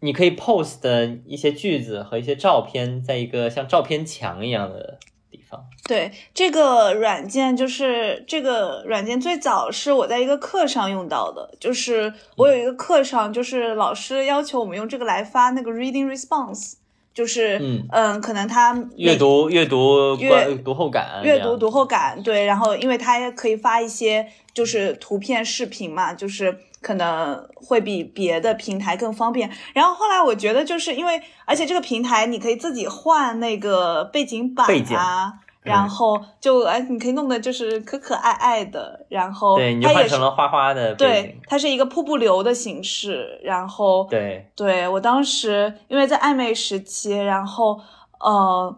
[0.00, 5.11] 你可以 post 的一些句子和一些照片，在一个像照片墙一样的地
[5.52, 5.64] 方。
[5.84, 16.74] 对这个软件，就是这个软件最早是我在一个课上用到的，就是我有一个课上，就是老师要求我们用这个来发那个 reading response，
[17.12, 17.58] 就是
[17.92, 18.20] 嗯。
[18.20, 29.50] 可能他阅读阅读阅读读后感，阅读读后感，对，然后因为它也可以发一些就是图片、视频嘛，就是可能会比别的平台更方便。
[29.72, 35.32] 然后后来我觉得，就是因为而且这个平台你可以自己换那个背景板背景啊。
[35.62, 47.80] 然后就哎，你可以弄的就是可可爱爱的，然后对，你也是换成了花花的背对，，它是一个瀑布流的形式，然后对，对我当时因为在暧昧时期，然后
[48.18, 48.76] 呃，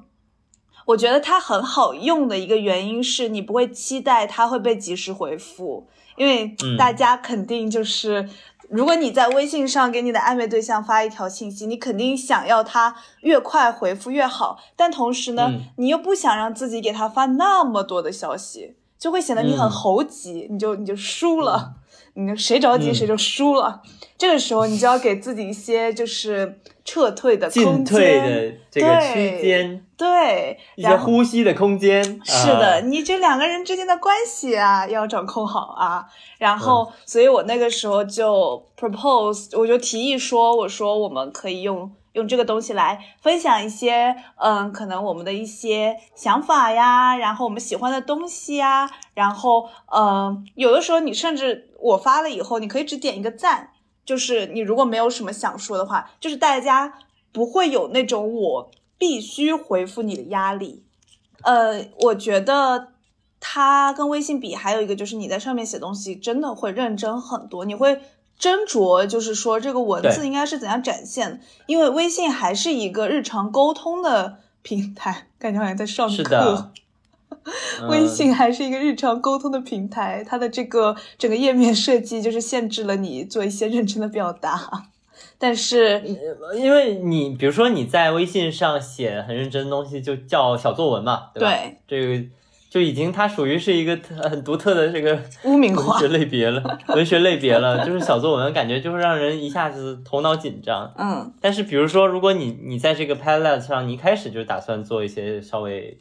[0.85, 8.29] 我觉得它很好用的一个原因是你不会期待它会被及时回复，因为嗯大家肯定就是。
[8.71, 21.75] 如果你在微信上给你的暧昧对象发一条信息，你肯定想要他越快回复越好，但同时呢，嗯你又不想让自己给他发那么多的消息，就会显得你很嗯猴急，你就你就输了，
[22.15, 23.83] 你就谁着急嗯谁就输了。
[24.17, 32.03] 这个时候，你就要给自己一些就是撤退的进空退间，的这个对区间，对，一些然后呼吸的空间。
[32.25, 36.07] 是的，啊你这两个人之间的关系啊，要掌控好啊。
[36.39, 53.71] 然嗯后，所以我那个时候就 propose，我就提议说，我说我们可以用用这个东西来分享一些，嗯，可能我们的一些想法呀，然后我们喜欢的东西呀，然后，嗯，有的时候你甚至我发了以后，你可以只点一个赞，
[54.05, 56.95] 就是你如果没有什么想说的话，就是大家
[57.33, 60.83] 不会有那种我必须回复你的压力。
[61.43, 62.89] 呃，我觉得
[63.41, 68.01] 它跟微信比，还有一个就是你在上面写东西真的会认真很多，你会
[68.41, 76.15] 斟酌，就是说这个文字应该是怎样展现，因为微信还是一个日常沟通的平台，感觉好像在上课。
[76.15, 76.73] 是的，
[77.89, 84.89] 微嗯信还是一个日常沟通的平台，它的这个整个页面设计就是限制了你做一些认真的表达。
[85.37, 86.03] 但是，
[86.57, 91.51] 因为你比如说你在微信上写很认真的东西，就叫小作文嘛，对吧？
[91.87, 92.25] 对这个
[92.71, 100.93] 就已经它属于是一个很独特的这个污名化文学类别了，文学类别了，就是小作文，感觉就是让人一下子头脑紧张。
[100.97, 105.99] 嗯，但是比如说，如果你你在这个 Padlet 上，你一开始就打算做一些稍微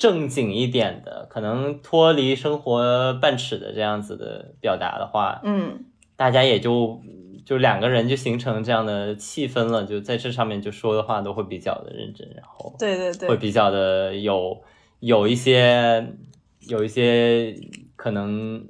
[0.00, 5.84] 正经一点的，可能脱离生活半尺的这样子的表达的话，嗯，
[6.16, 6.98] 大家也就
[7.44, 14.62] 就两个人就形成这样的气氛了，就在这上面就说的话都会比较的认真，然后对对对，会比较的有
[15.00, 16.14] 有一些
[16.60, 17.54] 有一些
[17.94, 18.66] 可能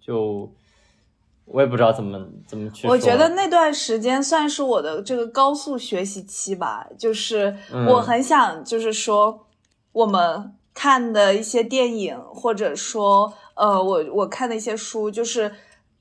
[0.00, 0.54] 就
[1.46, 2.90] 我也不知道怎么怎么去说。
[2.92, 9.43] 我觉得那段时间算是我的这个高速学习期吧，就是嗯我很想，就是说
[9.94, 15.54] 我们看的一些电影，或者说呃，我我看的一些书，就是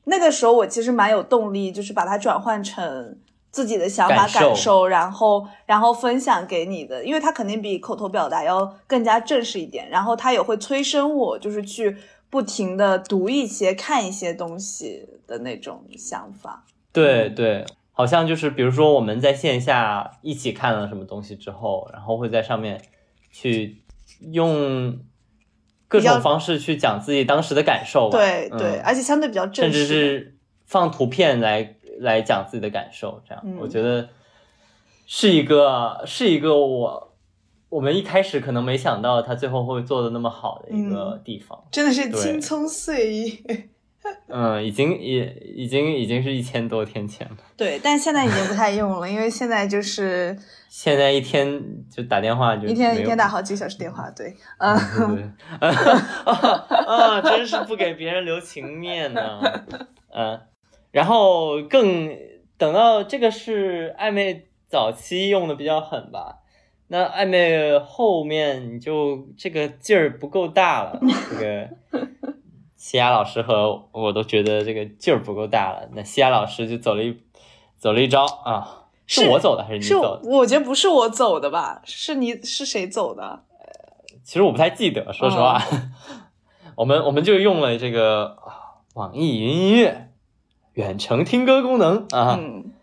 [0.03, 3.17] 那个时候我其实蛮有动力，就是把它转换成
[3.51, 11.95] 自己的想法感受感受，然后然后分享给你的，因为它肯定比口头表达要更加正式一点，然后它也会催生我，就是去
[12.31, 16.65] 不停的读一些、看一些东西的那种想法。
[16.91, 22.81] 对对，好像就是比如说我们在线下一起看了什么东西之后，然后会在上面
[23.31, 23.82] 去
[24.31, 24.99] 用
[25.87, 28.17] 各种方式去讲自己当时的感受吧。
[28.17, 29.85] 嗯对对，而且相对比较正甚至。
[29.85, 30.29] 是
[30.65, 34.09] 放图片来来讲自己的感受，这样、嗯我觉得
[35.05, 37.13] 是一个是一个我
[37.69, 41.61] 我们一开始可能没想到他最后会做的那么好的一个地方。
[41.69, 43.69] 真的是青葱岁月。
[44.27, 50.37] 嗯，已经也已经已经是一千多天前了，对，但现在已经不太用了，因为现在就是
[50.67, 54.09] 现在一天就打电话就一天一天打好几个小时电话。
[54.11, 54.77] 对，嗯，
[55.15, 55.23] 对
[55.59, 55.69] 啊
[56.87, 59.39] 啊，真是不给别人留情面呢。
[60.13, 60.39] 嗯，
[60.91, 62.09] 然后更
[62.57, 66.39] 等到这个是暧昧早期用的比较狠吧，
[66.87, 71.69] 那暧昧后面你就这个劲儿不够大了，这个。
[72.83, 77.17] 西亚老师和我都觉得这个劲儿不够大了，那西亚老师就走了一
[77.77, 80.29] 走了一招啊，是是我走的还是你走的？
[80.29, 81.81] 我觉得不是我走的吧？
[81.85, 83.45] 是你是谁走的？
[84.25, 85.63] 其实我不太记得，说实话，
[86.75, 90.09] 我们我们就用了这个啊网易云音乐
[90.73, 92.73] 远程听歌功能啊，嗯，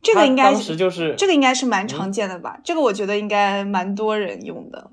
[0.00, 2.58] 这个应该它当时就是这个应该是蛮常见的吧？
[2.64, 4.90] 这个我觉得应该蛮多人用的。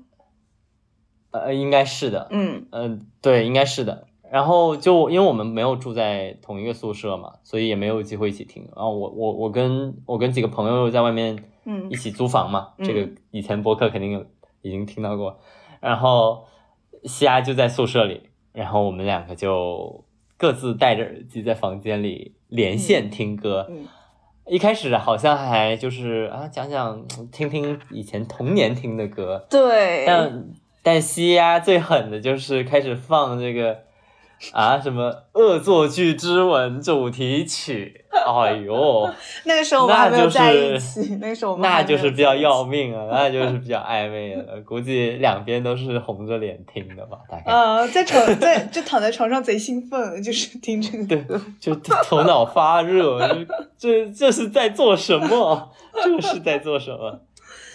[1.44, 4.06] 呃应该是的，嗯嗯、对，应该是的。
[4.30, 8.64] 然后就因为我们没有住在同一个宿舍嘛，所以也没有机会一起听。
[8.74, 14.26] 然后我我我跟我跟几个朋友在外面嗯一起租房嘛，嗯这个以前播客肯定有
[14.62, 15.38] 已经听到过。
[15.80, 16.44] 然后
[17.04, 18.22] 西亚就在宿舍里，
[18.52, 20.04] 然后我们两个就
[20.36, 23.66] 各自戴着耳机在房间里连线听歌。
[23.70, 23.86] 嗯
[24.48, 30.46] 一开始好像还就是啊讲讲听听以前童年听的歌，对，但
[30.86, 33.76] 但西亚最狠的就是开始放这个
[34.52, 39.10] 啊什么《恶作剧之吻》主题曲，哎呦，
[39.46, 47.50] 那个时候我们还没有那就是在一起，那个时候我们那就是比较要命啊，那就是比较暧昧了，估计两边都是红着脸听的吧，大概。
[47.50, 51.40] 呃，在床在就躺在床上贼兴奋，就是听这个对。
[51.58, 53.44] 就头脑发热，就
[53.76, 55.72] 这这是在做什么？
[56.04, 57.22] 这是在做什么？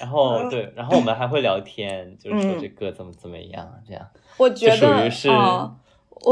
[0.02, 2.60] 然后对，然后我们还会聊天，就是说嗯。
[2.60, 4.06] 这歌怎么怎么样，这样。
[4.38, 5.30] 我觉得属得，于是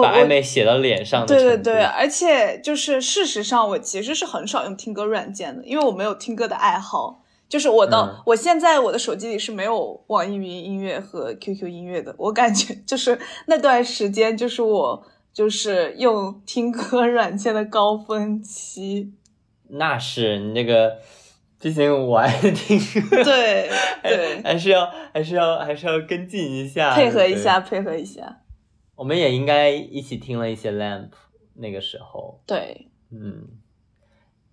[0.02, 7.24] 把暧昧写到脸上的对对对，而且就是事实上，我其实是很少用听歌软件的，因为我没有听歌的爱好。
[7.48, 8.24] 就是我到、嗯。
[8.28, 15.04] 我现在我的手机里是没有网易云音乐和 QQ 音乐的，我感觉就是那段时间就是我
[15.34, 19.14] 就是用听歌软件的高峰期。
[19.70, 20.98] 那是你这个，
[21.60, 23.70] 毕竟我爱听歌，对
[24.02, 28.42] 还对，还是要还是要还是要跟进一下，配合一下，配合一下。
[28.96, 31.10] 我们也应该一起听了一些 Lamp，
[31.56, 33.48] 那个时候，对，嗯，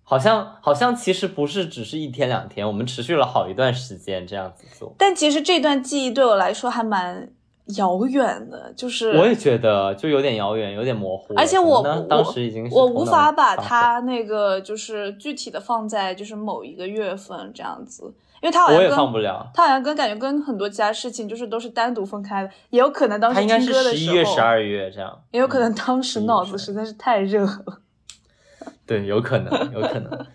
[0.03, 4.93] 好像好像其实不是只是一天两天，我们持续了好一段时间这样子做。
[4.97, 7.29] 但其实这段记忆对我来说还蛮
[7.75, 11.33] 遥远的，就是我也觉得就有点遥远，有点模糊。
[11.35, 18.03] 而且我我当时已经我无法把它那个就是具体的放在就是某一个月份这样子，
[18.41, 19.49] 因为它好像我也跟放不了。
[19.53, 25.21] 它好像跟感觉跟很多其他事情就是都是单独分开的，也有可能当时听歌的时候，十一月、十二月这样。
[25.31, 27.81] 也有可能嗯当时脑子实在是太热了。
[28.87, 30.25] 对，有可能，有可能。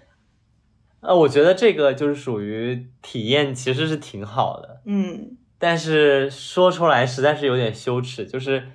[1.00, 8.66] 呃，我觉得这个就是属于体验，其实是挺好的，嗯但是说出来实在是有点羞耻，就是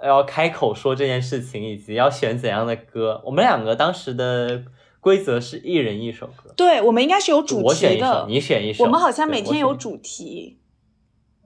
[0.00, 3.20] 要开口说这件事情，以及要选怎样的歌。
[3.24, 4.62] 我们两个当时的
[5.00, 8.84] 规则是一人一首歌，对，我们应该是有主题的我选一首，你选一首。
[8.84, 10.60] 我们好像每天有主题。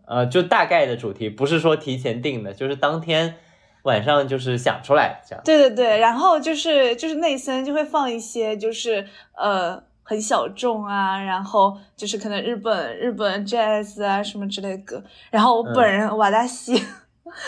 [0.06, 3.36] 呃，就大概的主题，不是说提前定的，就是当天
[3.84, 5.42] 晚上就是想出来这样。
[5.42, 15.00] 对对对，然后就是就是内森就会放一些就是呃很小众啊，然后就是可能日本日本 jazz 啊什么之类的歌，
[15.30, 16.84] 然后我本嗯人、瓦达西，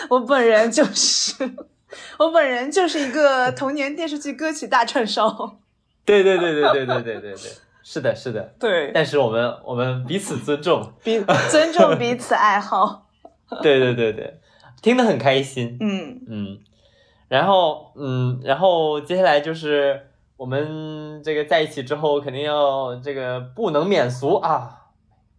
[0.09, 1.33] 我本人就是
[2.17, 5.57] 我本人就是一个童年电视剧歌曲大串烧，
[6.05, 7.51] 对对对对对对对对对，
[7.83, 8.53] 是的，是的。
[8.57, 11.19] 对，但是我们我们彼此尊重，彼
[11.51, 13.09] 尊重彼此爱好，
[13.61, 14.39] 对对对对，
[14.81, 15.75] 听得很开心。
[15.81, 16.59] 嗯嗯，
[17.27, 20.07] 然后嗯，然后接下来就是
[20.37, 24.87] 我们这个在一起之后，肯定要这个不能免俗啊，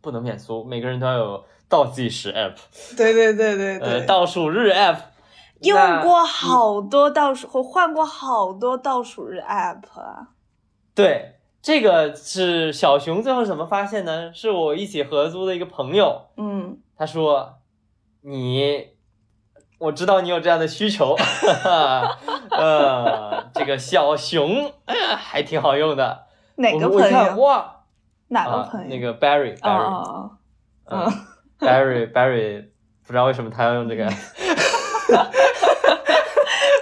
[0.01, 2.55] 不能免俗，每个人都要有倒计时 app，
[2.97, 4.99] 对对对对呃，对，倒数日 app。
[5.61, 10.29] 用过好多倒数，我换过好多倒数日 app 啊，
[10.95, 14.31] 对，这个是小熊最后怎么发现呢？
[14.35, 17.55] 是我一起合租的一个朋友，嗯他说
[18.21, 18.89] 你，
[19.85, 22.19] 我知道你有这样的需求，哈哈，
[22.51, 26.23] 呃，这个小熊，呃，还挺好用的。
[26.57, 27.37] 哪个朋友？
[27.37, 27.75] 哇，啊
[28.29, 28.87] 哪个朋友？
[28.89, 30.31] 那个 Barry 哦 Barry，、哦
[30.87, 31.13] 哦，嗯
[31.69, 32.65] Barry Barry，
[33.07, 34.09] 不知道为什么他要用这个，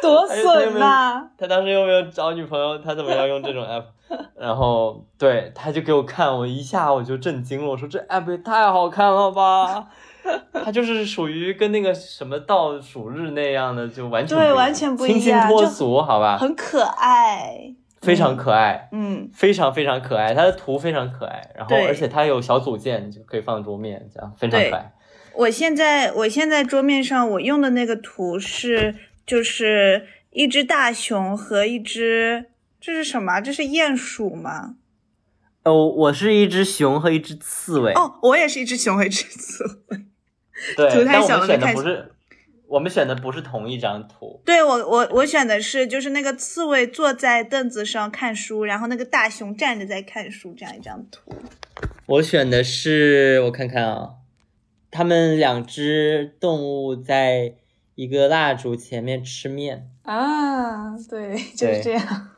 [0.01, 1.29] 多损呐！
[1.37, 3.87] 他当时又没有找女朋友，他怎么要用这种 app？
[4.39, 9.89] 然后对，他就给我看，我一下我就震惊了，我说这 app 也太好看了吧！
[10.65, 16.39] 它就是属于跟那个什么倒数日那样的，就完全对完全不一样清新脱俗，好吧？
[16.39, 17.75] 很可爱。
[18.01, 24.93] 非常可爱，嗯，非常非常可爱，它的图非常可爱，然后而且它有小组件，就可以放桌面，这样非常可爱。
[25.37, 32.47] 我现在我现在桌面上我用的那个图是就是一只大熊和一只
[32.81, 33.41] 这是什么？
[33.41, 34.75] 这是鼹鼠吗？
[35.63, 40.07] 哦，我是一只熊和一只刺猬，哦，我也是一只熊和一只刺猬。
[40.77, 42.13] 对，图太但我们选的小了太不是，
[42.69, 44.41] 我们选的不是同一张图。
[44.45, 51.33] 对我我我选的是就是那个刺猬坐在凳子上看书，然后那个大熊站着在看书这样一张图。
[52.07, 54.11] 我选的是，我看看啊，
[54.91, 57.55] 他们两只动物在
[57.95, 59.89] 一个蜡烛前面吃面。
[60.03, 62.33] 啊，对，就是这样，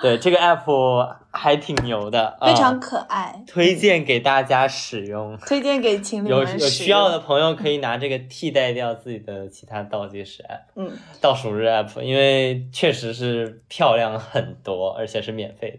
[0.02, 5.36] 对，这个 app 还挺牛的，非常啊可爱，推荐给大家使用。
[5.38, 10.90] 推荐给情侣有们使有需要的朋友可以拿这个替代掉自己的其他倒计时 app、嗯，
[11.20, 15.78] 倒数日 app，因为确实是漂亮很多，而且是免费的。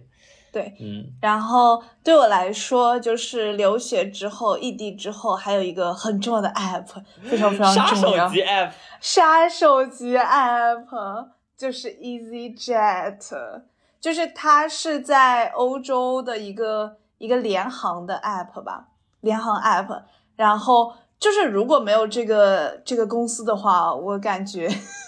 [0.51, 0.74] 对。
[0.80, 6.86] 嗯，然后对我来说，就是留学之后、异地之后，还有一个很重要的 app，
[7.24, 8.34] 非常非常杀重要手。
[8.34, 13.61] 级 app，杀手级 app 就是 EasyJet，
[14.02, 18.88] 就是它是在欧洲的一个一个联航的 app 吧，
[19.22, 20.02] 联航 app。
[20.36, 24.68] 然后就是如果没有这个这个公司的话，我感觉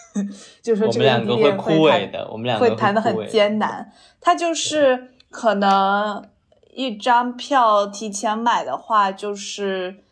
[0.62, 3.91] 就是我们这个两个会枯萎的，我们两个会谈的很艰难。
[4.22, 6.24] 它就是可能
[6.72, 10.04] 一张票提前买的话，就是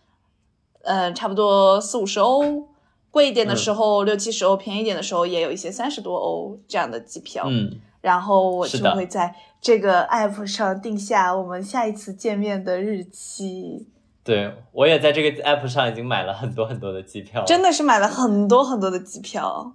[0.81, 2.67] 呃差不多四五十欧，
[3.11, 7.43] 贵一点的嗯时候六七十欧，便宜一点的时候也有一些三十多欧这样的机票。
[7.47, 13.87] 嗯，然后我就会在这个 app 上定下我们下一次见面的日期。
[14.23, 19.73] 对我也在这个 app 上已经买了很多很多的机票，真的是买了很多很多的机票。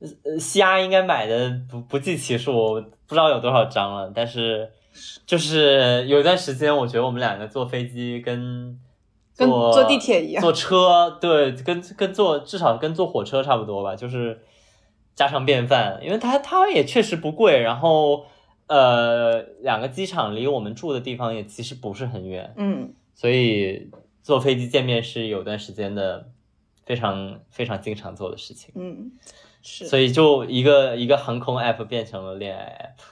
[0.00, 4.10] 呃，虾应该买的不不计其数，我不知道有多少张了。
[4.14, 4.70] 但是
[5.26, 8.78] 就是有一段时间，我觉得我们两个坐飞机跟
[9.36, 14.38] 跟坐坐地铁一样坐车对，跟跟坐至少跟坐火车差不多吧，就是
[15.14, 16.00] 家常便饭。
[16.02, 18.26] 因为它它也确实不贵，然后
[18.66, 23.90] 呃，两个机场离我们住的地方也其实不是很远，嗯，所以
[24.22, 26.30] 坐飞机见面是有段时间的
[26.86, 28.72] 非常非常经常做的事情。
[28.74, 29.12] 嗯，
[29.62, 33.02] 是所以就一个一个航空 app 变成了恋爱 app，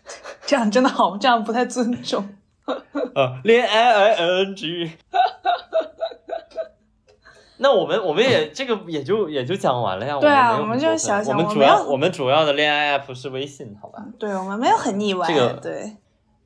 [0.46, 2.36] 这样真的好，这样不太尊重。
[3.14, 4.90] 呃，恋爱 ing，
[7.58, 10.18] 那我们我们也 这个也就也就讲完了呀。
[10.20, 14.04] 对啊，我们就想想，我们主要我们主要的恋爱 app 是微信，好吧？
[14.18, 15.26] 对我们没有很腻歪。
[15.26, 15.96] 这个对，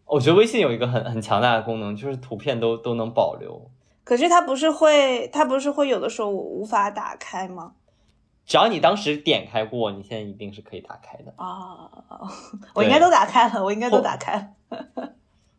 [0.06, 3.70] 我觉得微信有一个很很强大的功能，就是图片都都能保留。
[4.04, 7.72] 可是它不是会，它不是会有的时候我无法打开吗？
[8.44, 11.88] 只要你当时点开过，你现在一定是可以打开的啊！
[12.74, 15.12] 我应该都打开了，我应该都打开了。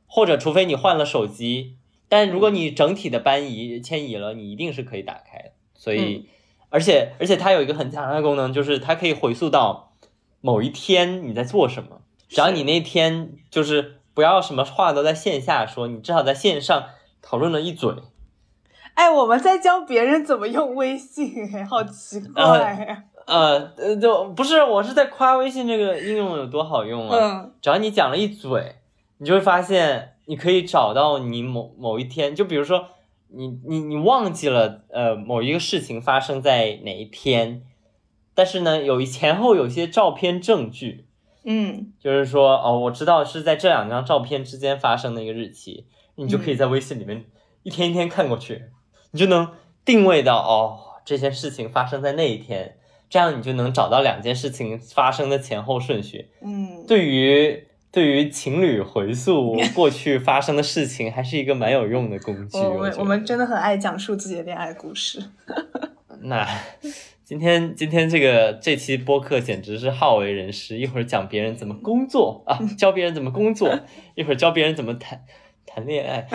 [0.05, 1.77] 或者，除非你换了手机，
[2.13, 5.51] 但如果你整体的搬移迁移了，你一定是可以打开的。
[5.73, 6.29] 所以，
[6.69, 9.95] 而且而且它有一个很强的功能，就是它可以回溯到
[10.39, 12.01] 某一天你在做什么。
[12.29, 16.83] 只要你那天就是不要什么话都在线下说，你至少在线上
[17.19, 17.91] 讨论了一嘴。
[18.93, 23.05] 哎，我们在教别人怎么用微信，好奇怪呀！
[23.25, 27.17] 呃呃，就不是我是在夸微信这个应用有多好用啊！
[27.19, 28.75] 嗯，只要你讲了一嘴，
[29.17, 32.87] 你就会发现你可以找到你某某一天，就比如说
[33.27, 37.63] 你你你忘记了呃某一个事情发生在哪一天，
[38.33, 41.05] 但是呢有 前后有些照片证据，
[41.43, 47.25] 嗯，就是说哦我知道是在这两张照片之间发生的一个日期，你就可以在微信里面
[47.63, 48.65] 一天一天看过去。
[49.11, 49.47] 你就能
[49.85, 52.77] 定位到哦，这件事情发生在那一天，
[53.09, 56.31] 这样你就能找到两件事情发生的前后顺序。
[56.41, 62.57] 嗯，对于对于情侣回溯 过去发生的事情，还是一个蛮有用的工具。
[62.57, 65.23] 我们我们真的很爱讲述自己的恋爱故事。
[66.23, 66.43] 那
[67.23, 73.79] 今天今天这个这期播客简直是好为人师，一会儿讲别人怎么工作啊， 教别人怎么工作，
[74.15, 75.21] 一会儿教别人怎么谈
[75.67, 76.27] 谈恋爱。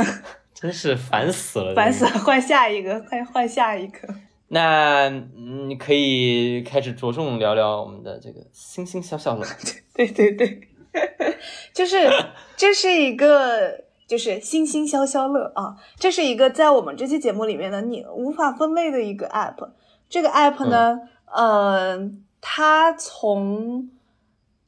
[0.54, 1.74] 真是烦死了！
[1.74, 4.08] 烦死了，换下一个，快换下一个。
[4.48, 9.46] 那你可以开始着重聊聊我们的这个星星小小了。
[9.94, 10.60] 对对对，
[11.74, 12.08] 就是
[12.56, 19.70] 这是一个就是星星消消乐啊，这是一个在我们这期节目里面呢你无法分类的一个 app。
[20.08, 21.00] 这个 app 呢，
[21.32, 22.10] 呃，
[22.40, 23.90] 它从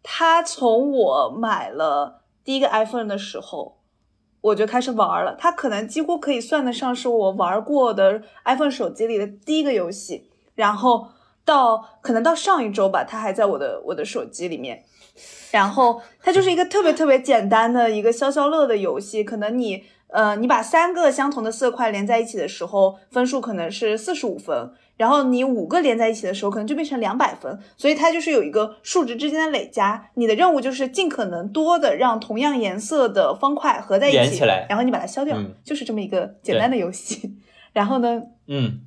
[0.03, 3.77] 它从我买了第一个 iPhone 的时候。
[4.43, 10.31] 我就开始玩了，它可能几乎可以算得上是我玩过的 iPhone 手机里的第一个游戏。
[10.55, 11.09] 然后
[11.45, 14.83] 到可能到上一周吧，它还在我的我的手机里面。
[15.51, 24.73] 然后它就是一个特别特别简单的一个消消乐的游戏，可能你呃你把三个相同的色块连在一起的时候，分数可能是四十五分。
[24.97, 30.11] 然后你五个连在一起的时候，可能就变成两百分，所以它就是有一个数值之间的累加。
[30.17, 34.37] 你的任务就是尽可能多的让同样颜色的方块合在一起，
[34.69, 37.35] 然后你把它消掉，就是这么一个简单的游戏。
[37.73, 38.81] 然后呢，嗯，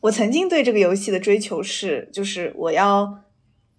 [0.00, 3.20] 我曾经对这个游戏的追求是，就是我要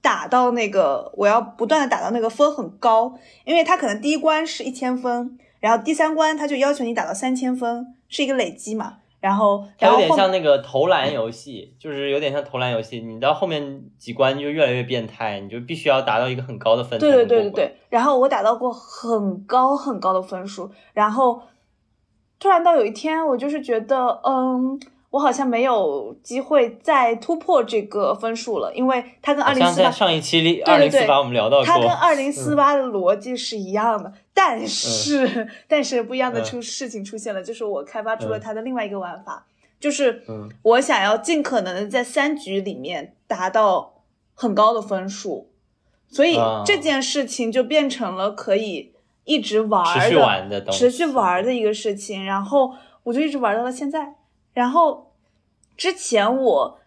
[0.03, 8.97] 打到那个，我要不断的打到那个分很高，因为它可能第一关是一千分，然后第三关它就要求你打到三千分，是一个累积嘛。
[9.21, 12.99] 然后，它有点像那个投篮游戏，就是有点像投篮游戏。
[12.99, 16.99] 你到后面几关就越来越变态，你就必须要达到一个很高的分。
[16.99, 17.77] 对对对对对。
[17.87, 21.41] 然后我打到过很高很高的分数，然后
[22.37, 24.77] 突然到有一天，我就是觉得，嗯，
[25.13, 34.11] 我好像没有机会再突破这个分数了，因为它跟二零四八上一期里二零四八我们聊到过，它跟二零四八的逻辑是一样的。
[34.33, 39.45] 但是，但是不一样的出事情出现了，就是我开发出了它的另外一个玩法，
[39.79, 40.23] 就是
[40.63, 44.01] 我想要尽可能的在三局里面达到
[44.33, 45.47] 很高的分数，
[46.09, 48.91] 所以这件事情就变成了可以
[49.25, 52.25] 一直玩的、持续玩的、持续玩的一个事情。
[52.25, 54.15] 然后我就一直玩到了现在。
[54.53, 55.11] 然后
[55.75, 56.79] 之前我。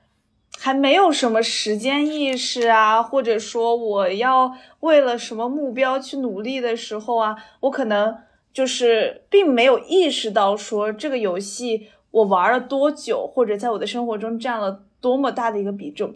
[0.59, 4.51] 还没有什么时间意识啊，或者说我要
[4.81, 8.17] 为了什么目标去努力的时候啊，我可能
[8.55, 16.15] 就是并没有意识到说这个游戏我玩了多久，或者在我的生活中占了多么大的一个比重。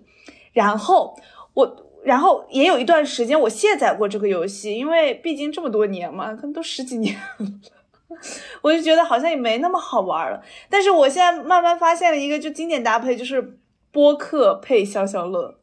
[0.55, 1.15] 然后
[1.53, 7.47] 我，然后也有一段时间我卸载过这个游戏，因为毕竟这么多年嘛，可能都十几年了，
[8.63, 10.43] 我就觉得好像也没那么好玩了。
[10.69, 13.57] 但是我现在慢慢发现了一个就经典搭配，就是。
[13.93, 15.57] 播客配消消乐，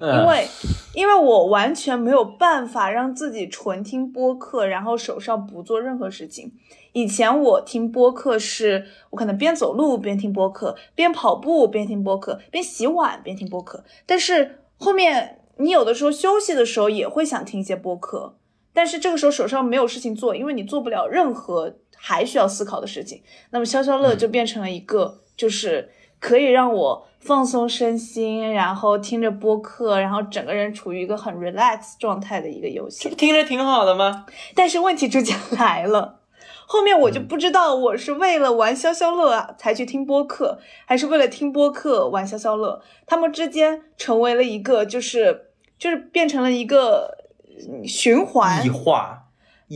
[0.00, 0.48] 因为
[0.92, 6.52] 因为我完全没有办法让自己纯听播客，然后手上不做任何事情。
[6.92, 13.84] 以前我听播客是，我可能边走路边听播客，边跑步边听播客，边洗碗边听播客。
[14.04, 18.34] 但是后面你有的时候休息的时候也会想听一些播客，
[18.72, 23.22] 但是这个时候手上没有事情做，因为你做不了任何还需要思考的事情。
[23.50, 27.08] 那么消消乐就变成了一个，就是可以让我。
[27.22, 34.26] 放松身心，然后听着播客，然后整个人处于一个很 relax 状态的一个游戏，听着挺好的吗？
[34.56, 36.18] 但是问题逐渐 来了，
[36.66, 42.82] 后面我就嗯不知道我是为了玩消消乐啊才去听播客，还是为了听播客玩消消乐。
[43.06, 47.21] 他们之间成为了一个，就是就是变成了一个嗯
[47.86, 48.68] 循环异。
[48.68, 49.24] 化，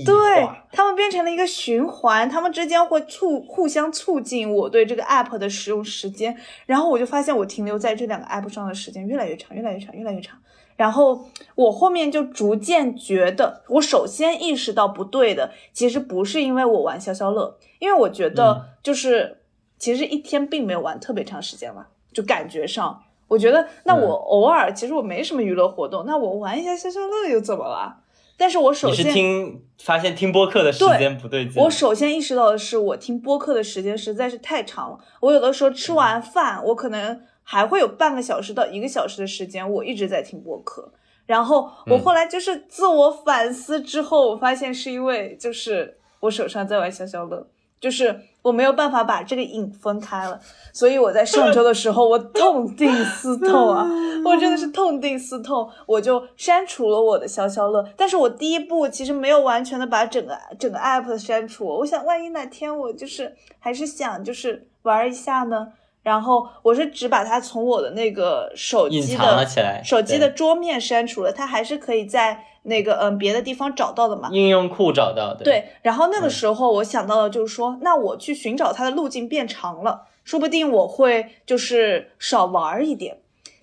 [0.04, 10.38] 对化，他们变成了一个循环，他们之间会促互相促进我对这个 app 的使用时间，然后我就发现我停留在这两个 app 上的时间越来越长，越来越长，越来越长。
[10.76, 19.38] 然后我后面就逐渐觉得，我首先意识到不对的，其实不是因为我玩消消乐，因为我觉嗯得就是、
[19.78, 27.96] 其实一天并没有玩特别长时间嘛，就感觉上，我觉得那我嗯偶尔其实我没什么娱乐活动，那我玩一下消消乐又怎么了？
[28.38, 34.98] 但是我首你是先听发现听播客的时间不对劲，我首先意识到的是，我听播客的时间实在是太长了。
[35.20, 40.92] 我有的时候吃完饭，我可能还会有半个小时到一个小时的时间，我一直在听播客。
[41.24, 47.48] 然后我嗯后来就是自我反思之后，我发现是因为就是我手上在玩消消乐，
[47.80, 50.38] 就是我没有办法把这个瘾分开了。
[50.72, 53.84] 所以我在上周的时候，我痛定思痛啊，
[54.24, 57.84] 我真的是痛定思痛，我就删除了我的消消乐。
[57.96, 65.68] 但是我第一步其实没有完全的把整个整个 app 删除，我想万一哪天我就是还是想就是玩一下呢。
[66.02, 74.28] 然后我是只把它从我的那个手机的手机的桌面删除了，它还是可以在那个嗯别的地方找到的嘛。
[74.32, 76.30] 应用库找到的，对，然后那个嗯。
[76.30, 83.18] 时候我想到的就是说，那我去寻找它的路径变长了，说不定我会就是少玩儿一点。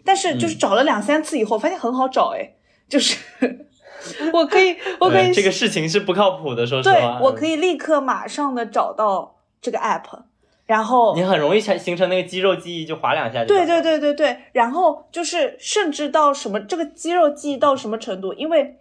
[0.05, 2.55] 但是就是嗯找了两三次以后，发现很好找，哎，
[2.89, 3.17] 就是
[4.33, 10.23] 我可以，我可以对这个事情是不靠谱的，说实话对，我可以立刻马上的找到这个 app，
[10.65, 18.75] 然后你很容易形形成那个肌肉记忆，就划两下就对对对对对，然后就是甚至到什么这个肌肉记忆到什么程度，因为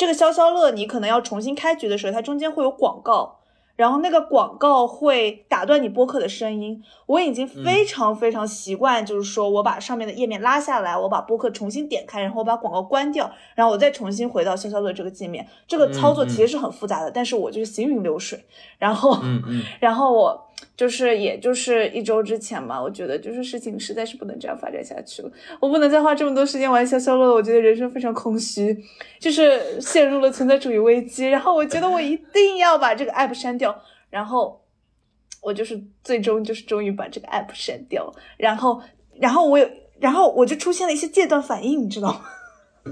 [0.00, 3.36] 这个消消乐你可能要重新开局的时候，它中间会有广告。
[3.76, 15.46] 然后那个广告会打断你播客的声音，我已经嗯非常非常习惯，就是说我把上面的页面拉下来，我把播客重新点开，然后我把广告关掉，然后我再重新回到消消乐这个界面。
[15.66, 18.42] 这个操作其实是很复杂的，但是我就是行云流水。
[18.78, 19.18] 然后，
[19.80, 25.30] 然后我就是，也就是一周之前嘛，我觉得就是事情实在是不能这样发展下去了，
[25.60, 28.76] 我不能再花这么多时间玩消消乐了，我觉得人生非常空虚，
[29.18, 31.28] 就是陷入了存在主义危机。
[31.28, 34.62] 然后我觉得我一定要把这个 app 删掉，然后
[35.42, 38.80] 我就是最终就是终于把这个 app 删掉了，然后，
[39.20, 42.22] 然后我有，然后我就出现了一些戒断反应，你知道吗？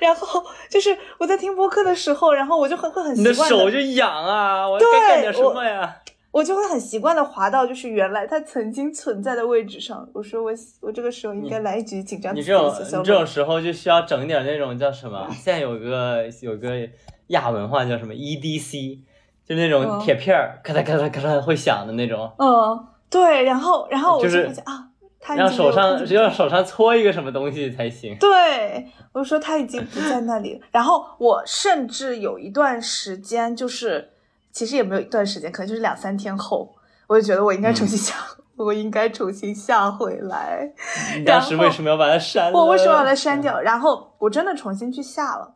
[0.00, 5.96] 然后就是我在听播客的时候，然后我就很会很习你的手就痒啊，我对该干点什么呀？
[6.38, 10.08] 我就会很习惯的滑到就是原来它曾经存在的位置上。
[10.12, 15.26] 我说我我这个时候应该来一局紧张你这种你这种时候就需要整点那种叫什么？
[15.32, 16.88] 现在有个有个
[17.28, 19.00] 亚文化叫什么 EDC，
[19.44, 28.16] 就那种嗯铁片儿咔嗒咔嗒咔嗒会响的那种，嗯，对，然后然后我就是发现啊，他已让手上只要手上搓一个什么东西才行。
[28.20, 30.60] 对，我说他已经不在那里了。
[30.70, 34.10] 然后我甚至有一段时间，就是
[34.52, 36.74] 其实也没有一段时间，可能就是两三天后，
[37.06, 38.14] 我就觉得我应该重嗯新下，
[38.56, 40.72] 我应该重新下回来。
[41.16, 42.58] 你当时为什么要把它删了？
[42.58, 43.60] 我为什么要把它删掉？
[43.60, 45.54] 然后我真的重新去下了，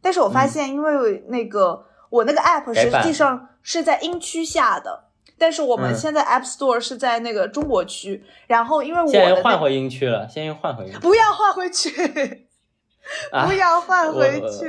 [0.00, 5.04] 但是我发现，因为那个、我那个 app 实际上是在英区下的，
[5.36, 8.22] 但是我们嗯现在 App Store 是在那个中国区。
[8.46, 10.98] 然后因为我现在又换回英区了，现在又换回英区。
[10.98, 12.46] 不要换回去，
[13.32, 14.66] 啊不要换回去。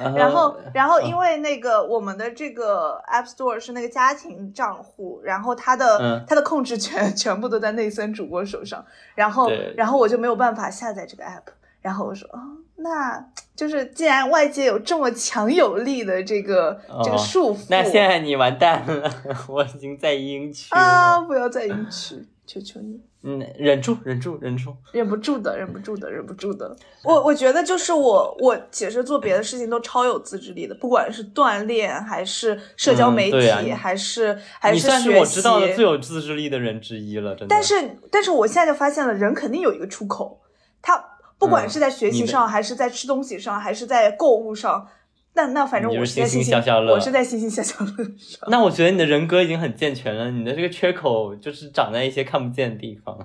[0.00, 1.08] 然然后，然后嗯。
[1.08, 6.24] 因为那个我们的这个 App Store 是那个家庭账户，然后它的、嗯。
[6.26, 12.40] 它的控制权 全部都在内森主播手上，然后然后我就没有办法下载这个 App，然后我说啊、
[12.76, 13.24] 那
[13.56, 19.10] 就是既然外界有这么强有力的这个、这个哦束缚，那现在你完蛋了，
[19.48, 23.00] 我已经在英区啊，不要在英区，求求你。
[23.22, 24.74] 嗯，忍住，忍住，忍住。
[24.92, 26.74] 忍不住的，忍不住的，忍不住的。
[27.02, 37.46] 我我觉得就是我，我其实做别的事情都超有自制力的，不管是锻炼还是社交嗯媒体，还是还是学算是我知道的习最有自制力的人之一了，真的。
[37.48, 40.40] 但是但是我现在就发现了，人肯定有一个出口，
[40.80, 41.04] 他
[41.38, 44.86] 不管嗯是在学习上，还是在吃东西上，还是在购物上，
[45.34, 48.48] 那那反正我是在欣欣欣欣消消乐我是在欣欣消消乐上。
[48.48, 53.16] 那我觉得你的人格已经很健全了，你的这个缺口就是长在一些看不见的地方。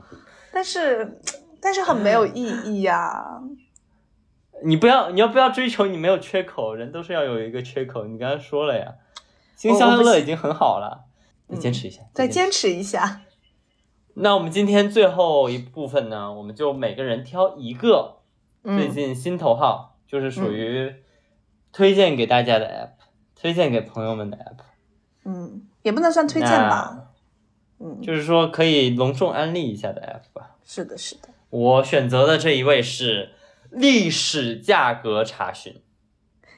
[0.52, 1.20] 但是
[1.60, 3.42] 但是很没有意义呀、
[4.64, 6.76] 你不要，你要不要追求你没有缺口？
[6.76, 8.06] 人都是要有一个缺口。
[8.06, 8.94] 你刚才说了呀，
[9.56, 11.06] 欣欣消消乐已经很好了，
[11.50, 13.22] 再嗯坚持一下，再坚坚持一下。
[14.16, 18.20] 那我们今天最后一部分呢，我们就每个人挑一个
[18.64, 20.94] 最嗯近心头好，就是属于
[21.74, 23.04] 推荐给大家的 app，
[23.36, 24.64] 推荐给朋友们的 app。
[25.26, 27.10] 嗯，也不能算推荐吧。
[27.80, 30.56] 嗯，就是说可以隆重安利一下的 app 吧。
[30.64, 31.28] 是的，是的。
[31.50, 33.32] 我选择的这一位是
[33.72, 35.82] 历史价格查询。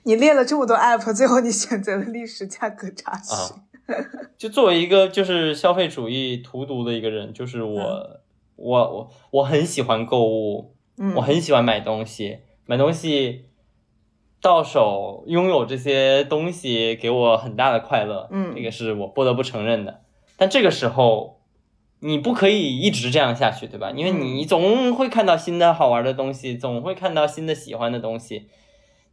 [0.03, 3.57] 你列了这么多 app，最后你选择了历史价格查询。
[3.57, 3.95] 啊，
[4.37, 8.19] 就作为一个就是消费主义荼毒的一个人，就是我，嗯
[8.57, 13.45] 我我我很喜欢购物，嗯，我很喜欢买东西，买东西
[14.45, 20.01] 到手拥有这些东西给我很大的快乐，嗯这个是我不得不承认的。
[20.37, 21.41] 但这个时候，
[21.99, 23.89] 你不可以一直这样下去，对吧？
[23.89, 28.47] 因为你总会看到新的好玩的东西，总会看到新的喜欢的东西，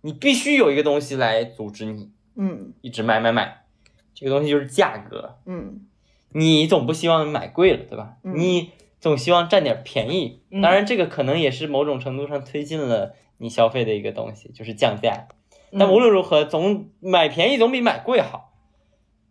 [0.03, 3.65] 你必须有一个东西来阻止你嗯一直买买买。
[4.13, 5.87] 这个东西就是价格，嗯
[6.33, 8.17] 你总不希望买贵了，对吧？
[8.23, 10.43] 嗯你总希望占点便宜。
[10.51, 15.27] 嗯当然，这个可能也是某种程度上推进了你消费的一个东西，就是降价。
[15.71, 18.55] 嗯，但无论如何，总买便宜总比买贵好。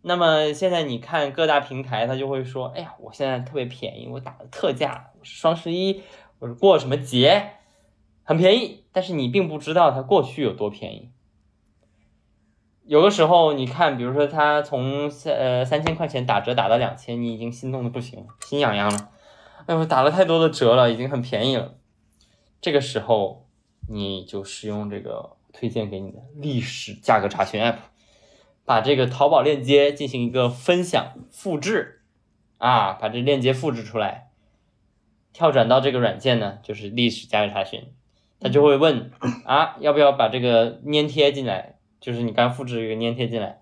[0.02, 6.02] 那么现在你看各大平台，他就会说：“哎呀，我现在特别便宜，我打的特价，我是双十一，
[6.40, 7.52] 我是过什么节，
[8.24, 11.10] 很便宜。”但是你并不知道它过去有多便宜。
[12.84, 19.12] 有的时候，你看，比如说它从三呃三千块钱打折打到两千，你已经心动的不行，心痒痒了。
[19.66, 21.74] 哎呦，打了太多的折了，已经很便宜了。
[22.60, 23.41] 这个时候，
[23.92, 27.76] 你就使用这个推荐给你的历史价格查询 app，
[28.64, 32.00] 把这个淘宝链接进行一个分享复制，
[32.56, 34.30] 啊，把这链接复制出来，
[35.34, 37.92] 跳转到这个软件呢，就是历史价格查询，
[38.40, 39.10] 它就会问
[39.44, 43.60] 啊，要不要把这个粘贴进来，就是你刚复制一个粘贴进来，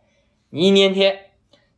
[0.50, 1.30] 你一粘贴，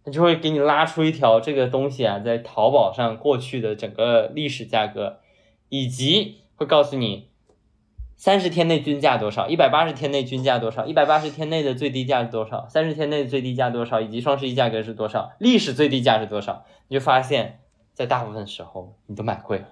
[0.05, 5.20] 它就会给你拉出一条这个东西啊，在淘宝上过去的整个历史价格，
[5.70, 7.30] 以及会告诉你
[8.23, 17.59] 三十天内均价多少，一百八十天内均价多少，一百八十天内的最低价是多少，三十天内的最低价多少，以及双十一价格是多少，历史最低价是多少，你就发现，
[17.95, 19.66] 在大部分时候你都买贵了，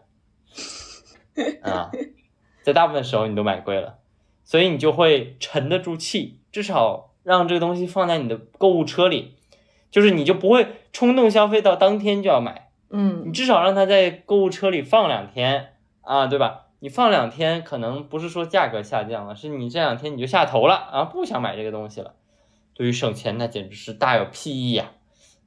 [1.62, 1.92] 啊，
[2.64, 3.98] 在大部分时候你都买贵了，
[4.42, 9.36] 所以你就会沉得住气，至少让这个东西放在你的购物车里，
[9.92, 12.72] 就是你就不会冲动消费到当天就要买。
[12.90, 13.26] 嗯。
[13.26, 16.66] 你嗯至少让它在购物车里放两天啊，对吧？
[16.80, 22.14] 你放两天，可能不是说价格下降了，是你这两天你就下头了啊，不想买这个东西了。
[22.74, 24.92] 对于省钱，那简直是大有裨益呀、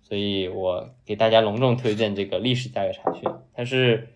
[0.03, 3.23] 所以我给大家隆重推荐这个历史价格查询，
[3.55, 4.09] 它是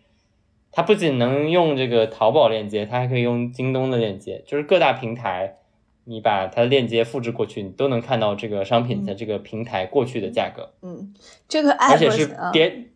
[0.71, 5.57] 它不仅能用这个淘宝链接，它还可以用京东的链接，就是各大平台，
[6.03, 11.15] 你把它的链接复制过去，你都能看到这个商品在这个平台过去的价格，嗯，
[11.47, 12.89] 这个 app 而且是啊叠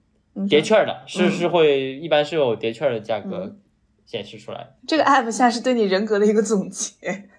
[0.48, 1.32] 叠券的，是嗯。
[1.32, 3.60] 是会一般是有叠券的价格嗯
[4.12, 4.76] 显示出来。
[4.86, 7.30] 这个 app 现在是对你人格的一个总结，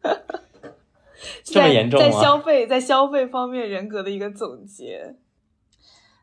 [1.42, 5.16] 这么严重吗在在消费在消费方面人格的一个总结。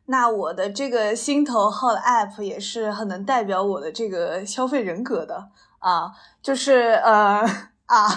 [0.05, 5.49] 那我的这个心头好的 app 也是很能代表我的这个消费人格的
[5.79, 7.41] 啊，就是呃
[7.87, 8.07] 啊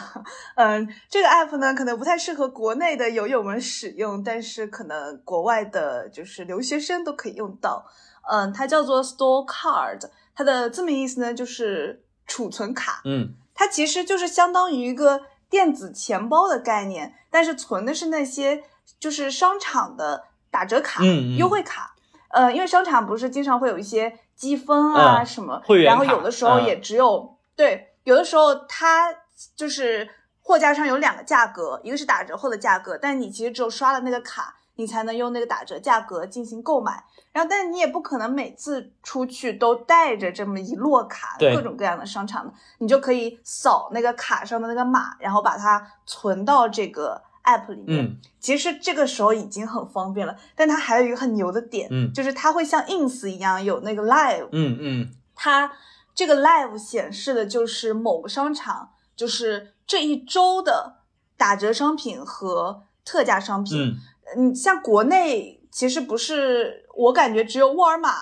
[0.54, 7.84] 嗯、这个 app 呢可能不太适合国内的友友们使用，但是可能国外的就是留学生都可以用到。
[8.30, 13.02] 嗯，它叫做 Store Card，它的字面意思呢就是储存卡。
[13.04, 15.20] 嗯它其实就是相当于一个
[15.50, 18.64] 电子钱包的概念，但是存的是那些
[18.98, 21.94] 就是商场的打折卡、嗯嗯优惠卡。
[22.30, 29.12] 呃，因为商场不是经常会有一些积分啊嗯什么，然后有的时候嗯也只有、对，有的时候它
[29.56, 30.08] 就是
[30.40, 37.04] 货架上有两个价格，一个是打折后的价格，但你其实只有刷了那个卡，你才能用那个打折价格进行购买。
[37.32, 48.04] 然后，但是你也不可能每次出去都带着这么一摞卡，各种各样的商场的，你就可以扫那个卡上的那个码，然后把它存到这个 app 里面。
[48.04, 55.70] 嗯其实这个时候已经很方便了，但它还有一个很牛的点，嗯就是它会像 ins 一样有那个 live，嗯嗯它
[56.14, 60.96] 这个 live 显示的就是某个商场，就是这一周的
[61.36, 63.78] 打折商品和特价商品。
[63.78, 63.96] 嗯
[64.36, 68.14] 嗯，像国内其实不是，我感觉只有沃尔玛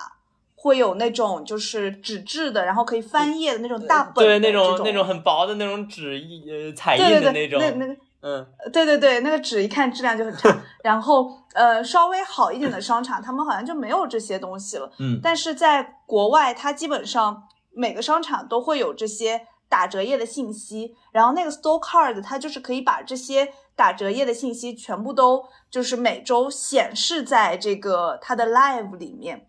[0.55, 10.61] 会有那种就是纸质的，然后可以翻页的那种大本的对，那种种那种很薄的那种纸印呃彩印的种，对那那个嗯对对对，那个纸一看质量就很差。
[10.83, 14.91] 然后呃，稍微好一点的商场，他们好像就没有这些东西了。
[14.99, 29.47] 嗯但是在国外，它基本上每个商场都会有这些打折页的信息，然后那个 Store Card 它就是可以把这些打折页的信息全部都就是每周显示在这个它的 Live 里面。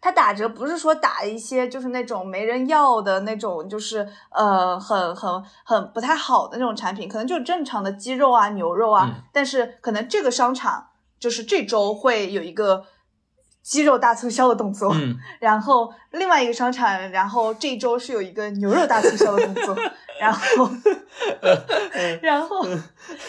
[0.00, 9.06] 它打折不是说打一些就是那种没人要的那种，就是呃很很很不太好的那种产品，可能就是正常的鸡肉啊、牛肉啊。
[9.08, 10.88] 嗯但是可能这个商场
[11.20, 12.84] 就是这周会有一个
[13.68, 19.76] 鸡肉大促销的动作，嗯，然后另外一个商场，然后这一周是有一个牛肉大促销的动作，
[20.18, 20.70] 然后，
[22.22, 22.66] 然后，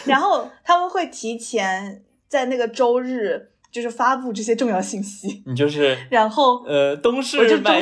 [0.06, 7.78] 然后他们会提前在那个周日就是发布这些重要信息，你就是然后呃，东市买骏马，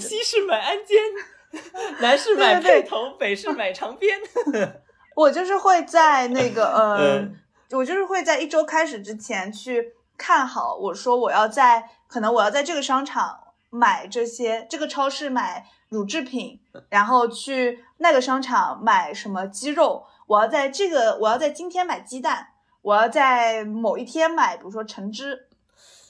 [0.00, 1.60] 西市买鞍鞯，
[2.00, 4.18] 南市买辔头，北市买长鞭。
[5.14, 7.36] 我就是会在那个呃，嗯。
[7.70, 13.38] 我就是会在一周开始之前去看好，我说我要在可能我要在这个商场
[13.70, 22.48] 买这些，这个超市买乳制品，然后去那个商场买什么鸡肉，我要在这个我要在今天买鸡蛋，
[22.82, 25.48] 我要在某一天买，比如说橙汁。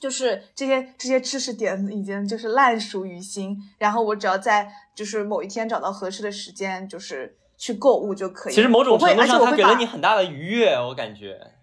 [0.00, 8.52] 就是这些这些知识点已经就是烂熟于心，然后我只要在就是某一天找到合适的时间，就是去购物就可以。
[8.52, 11.53] 其实某种程度上，它给了你很大的愉悦，我感觉。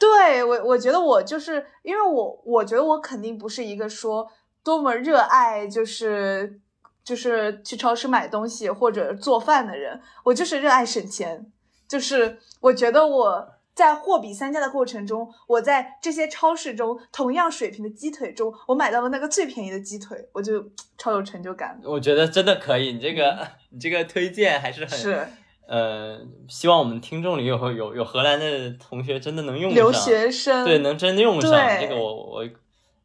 [0.00, 4.26] 对我，我觉得我就是因为我，我觉得我肯定不是一个说
[4.64, 6.58] 多么热爱就是
[7.04, 11.52] 就是去超市买东西或者做饭的人，我就是热爱省钱。
[11.86, 20.64] 就是我觉得我在货比三家的过程中，我在这些超市中同样水平的鸡腿中，我买到了那个最便宜的鸡腿，我就
[20.96, 21.80] 超有成就感。
[21.82, 25.26] 我觉得真的可以，你这个你这个推荐还是很是
[25.70, 26.18] 呃，
[26.48, 29.76] 希望我们听众里有有有荷兰的同学真的能用上。
[29.76, 31.52] 留，学生，对，能真的用上。
[31.78, 32.44] 这个我我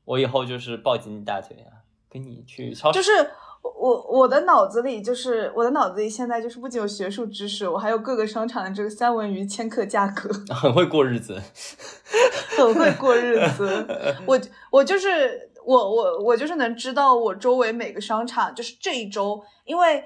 [0.03, 3.11] 我以后就是抱紧你大腿啊，跟你去超市，就是
[3.61, 11.39] 我我的脑子里就是我的脑子里现在就是不仅有学术知识，我还有各个商场的这个三文鱼千克价格， 很会过日子。
[12.57, 13.85] 很会过日子。
[14.25, 14.39] 我
[14.71, 20.03] 我就是我我我就是能知道我周围每个商场，就是这一周，因为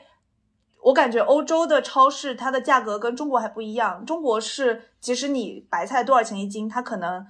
[0.82, 4.06] 我感觉欧洲的超市它的价格跟中国还不一样。
[4.06, 7.26] 中国是即使你白菜多少钱一斤，它可能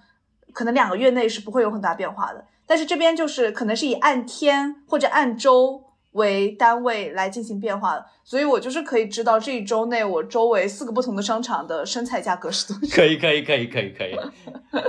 [0.53, 2.45] 可能两个月内是不会有很大变化的。
[2.65, 12.95] 但是这边就是可能是以按天或者按周为单位来进行变化的，所以我就是可以知道这一周内我周围四个不同的商场的生菜价格是多少。
[12.95, 14.15] 可以可以可以可以可以，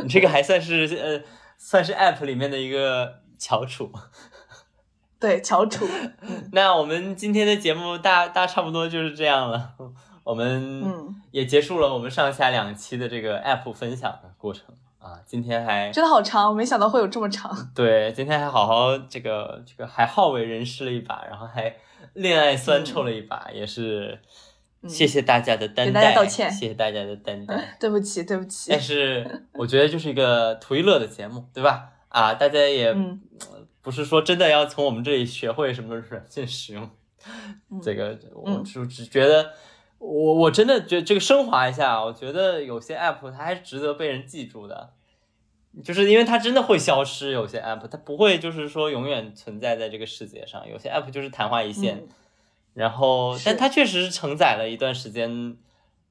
[0.02, 1.22] 你这个还算是呃
[1.56, 3.90] 算是 App 里面的一个翘楚。
[5.20, 5.86] 对，翘楚。
[6.52, 9.74] 那我们今天的节目大大差不多就是这样了，
[10.24, 15.20] 我们嗯也结束了我们上下两期的这个 App 分享的过程啊。
[15.26, 17.54] 今天还真的好长，我没想到会有这么长。
[17.76, 21.76] 对，今天还好好这个这个还好为人师了一把，然后还
[22.14, 24.18] 恋爱酸臭了一把，也是
[24.88, 27.76] 谢谢大家的担待，给大家道歉谢谢大家的担待。
[27.78, 28.80] 对不起，对不起但。
[28.80, 31.90] 是我觉得就是一个图一乐的节目，对吧？
[32.08, 33.20] 啊，大家也嗯
[33.82, 36.90] 不是说真的要从我们这里学会什么软件使用，
[37.70, 39.52] 嗯这个我就只觉得，
[39.98, 44.90] 我我真的觉得这个升华一下，我觉得有些 app 它还是值得被人记住的，
[45.82, 52.08] 就是因为它真的会消失，有些 app 它不会就是说永远存在在这个世界上，有些 app 就是昙花一现，嗯
[52.74, 55.56] 然后但它确实是承载了一段时间，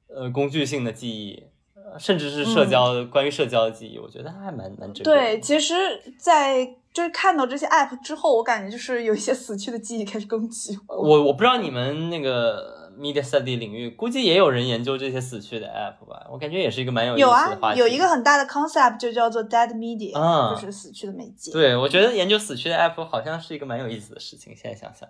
[0.08, 1.44] 呃，工具性的记忆。
[1.74, 5.74] 呃甚至是社交、关于社交的记忆，我觉得还蛮蛮珍贵对，其实，
[6.16, 10.96] 在就是看到这些 app 之后，我感觉就是有一些死去的记忆开始攻击我。
[10.96, 16.26] 我我不知道你们那个 media study 领域，估计也有人研究这些死去的 app 吧？
[16.30, 17.78] 我感觉也是一个蛮有意思的话啊，题。
[17.78, 21.52] 有一个很大的 concept 就叫做 dead media，、啊就是死去的媒介。
[21.52, 24.54] 对，我觉得研究死去的 app 好像是一个蛮有意思的事情。
[24.56, 25.08] 现在想想，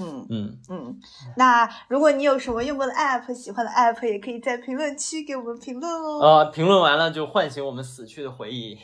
[0.00, 1.00] 嗯嗯，嗯，
[1.36, 6.18] 那如果你有什么用过的 app、喜欢的 app，也可以在评论区给我们评论哦。
[6.20, 8.78] 呃，评论完了就唤醒我们死去的回忆，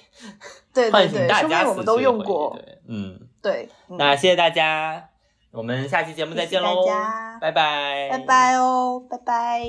[0.72, 2.56] 对对对， 唤醒大说不定我们都用过。
[2.56, 5.08] 对，嗯，对，嗯那谢谢大家，
[5.52, 8.18] 我们下期节目再见喽谢谢大家，拜拜，拜。
[8.18, 9.60] 拜哦，拜拜。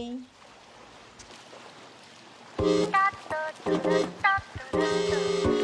[3.64, 5.55] 天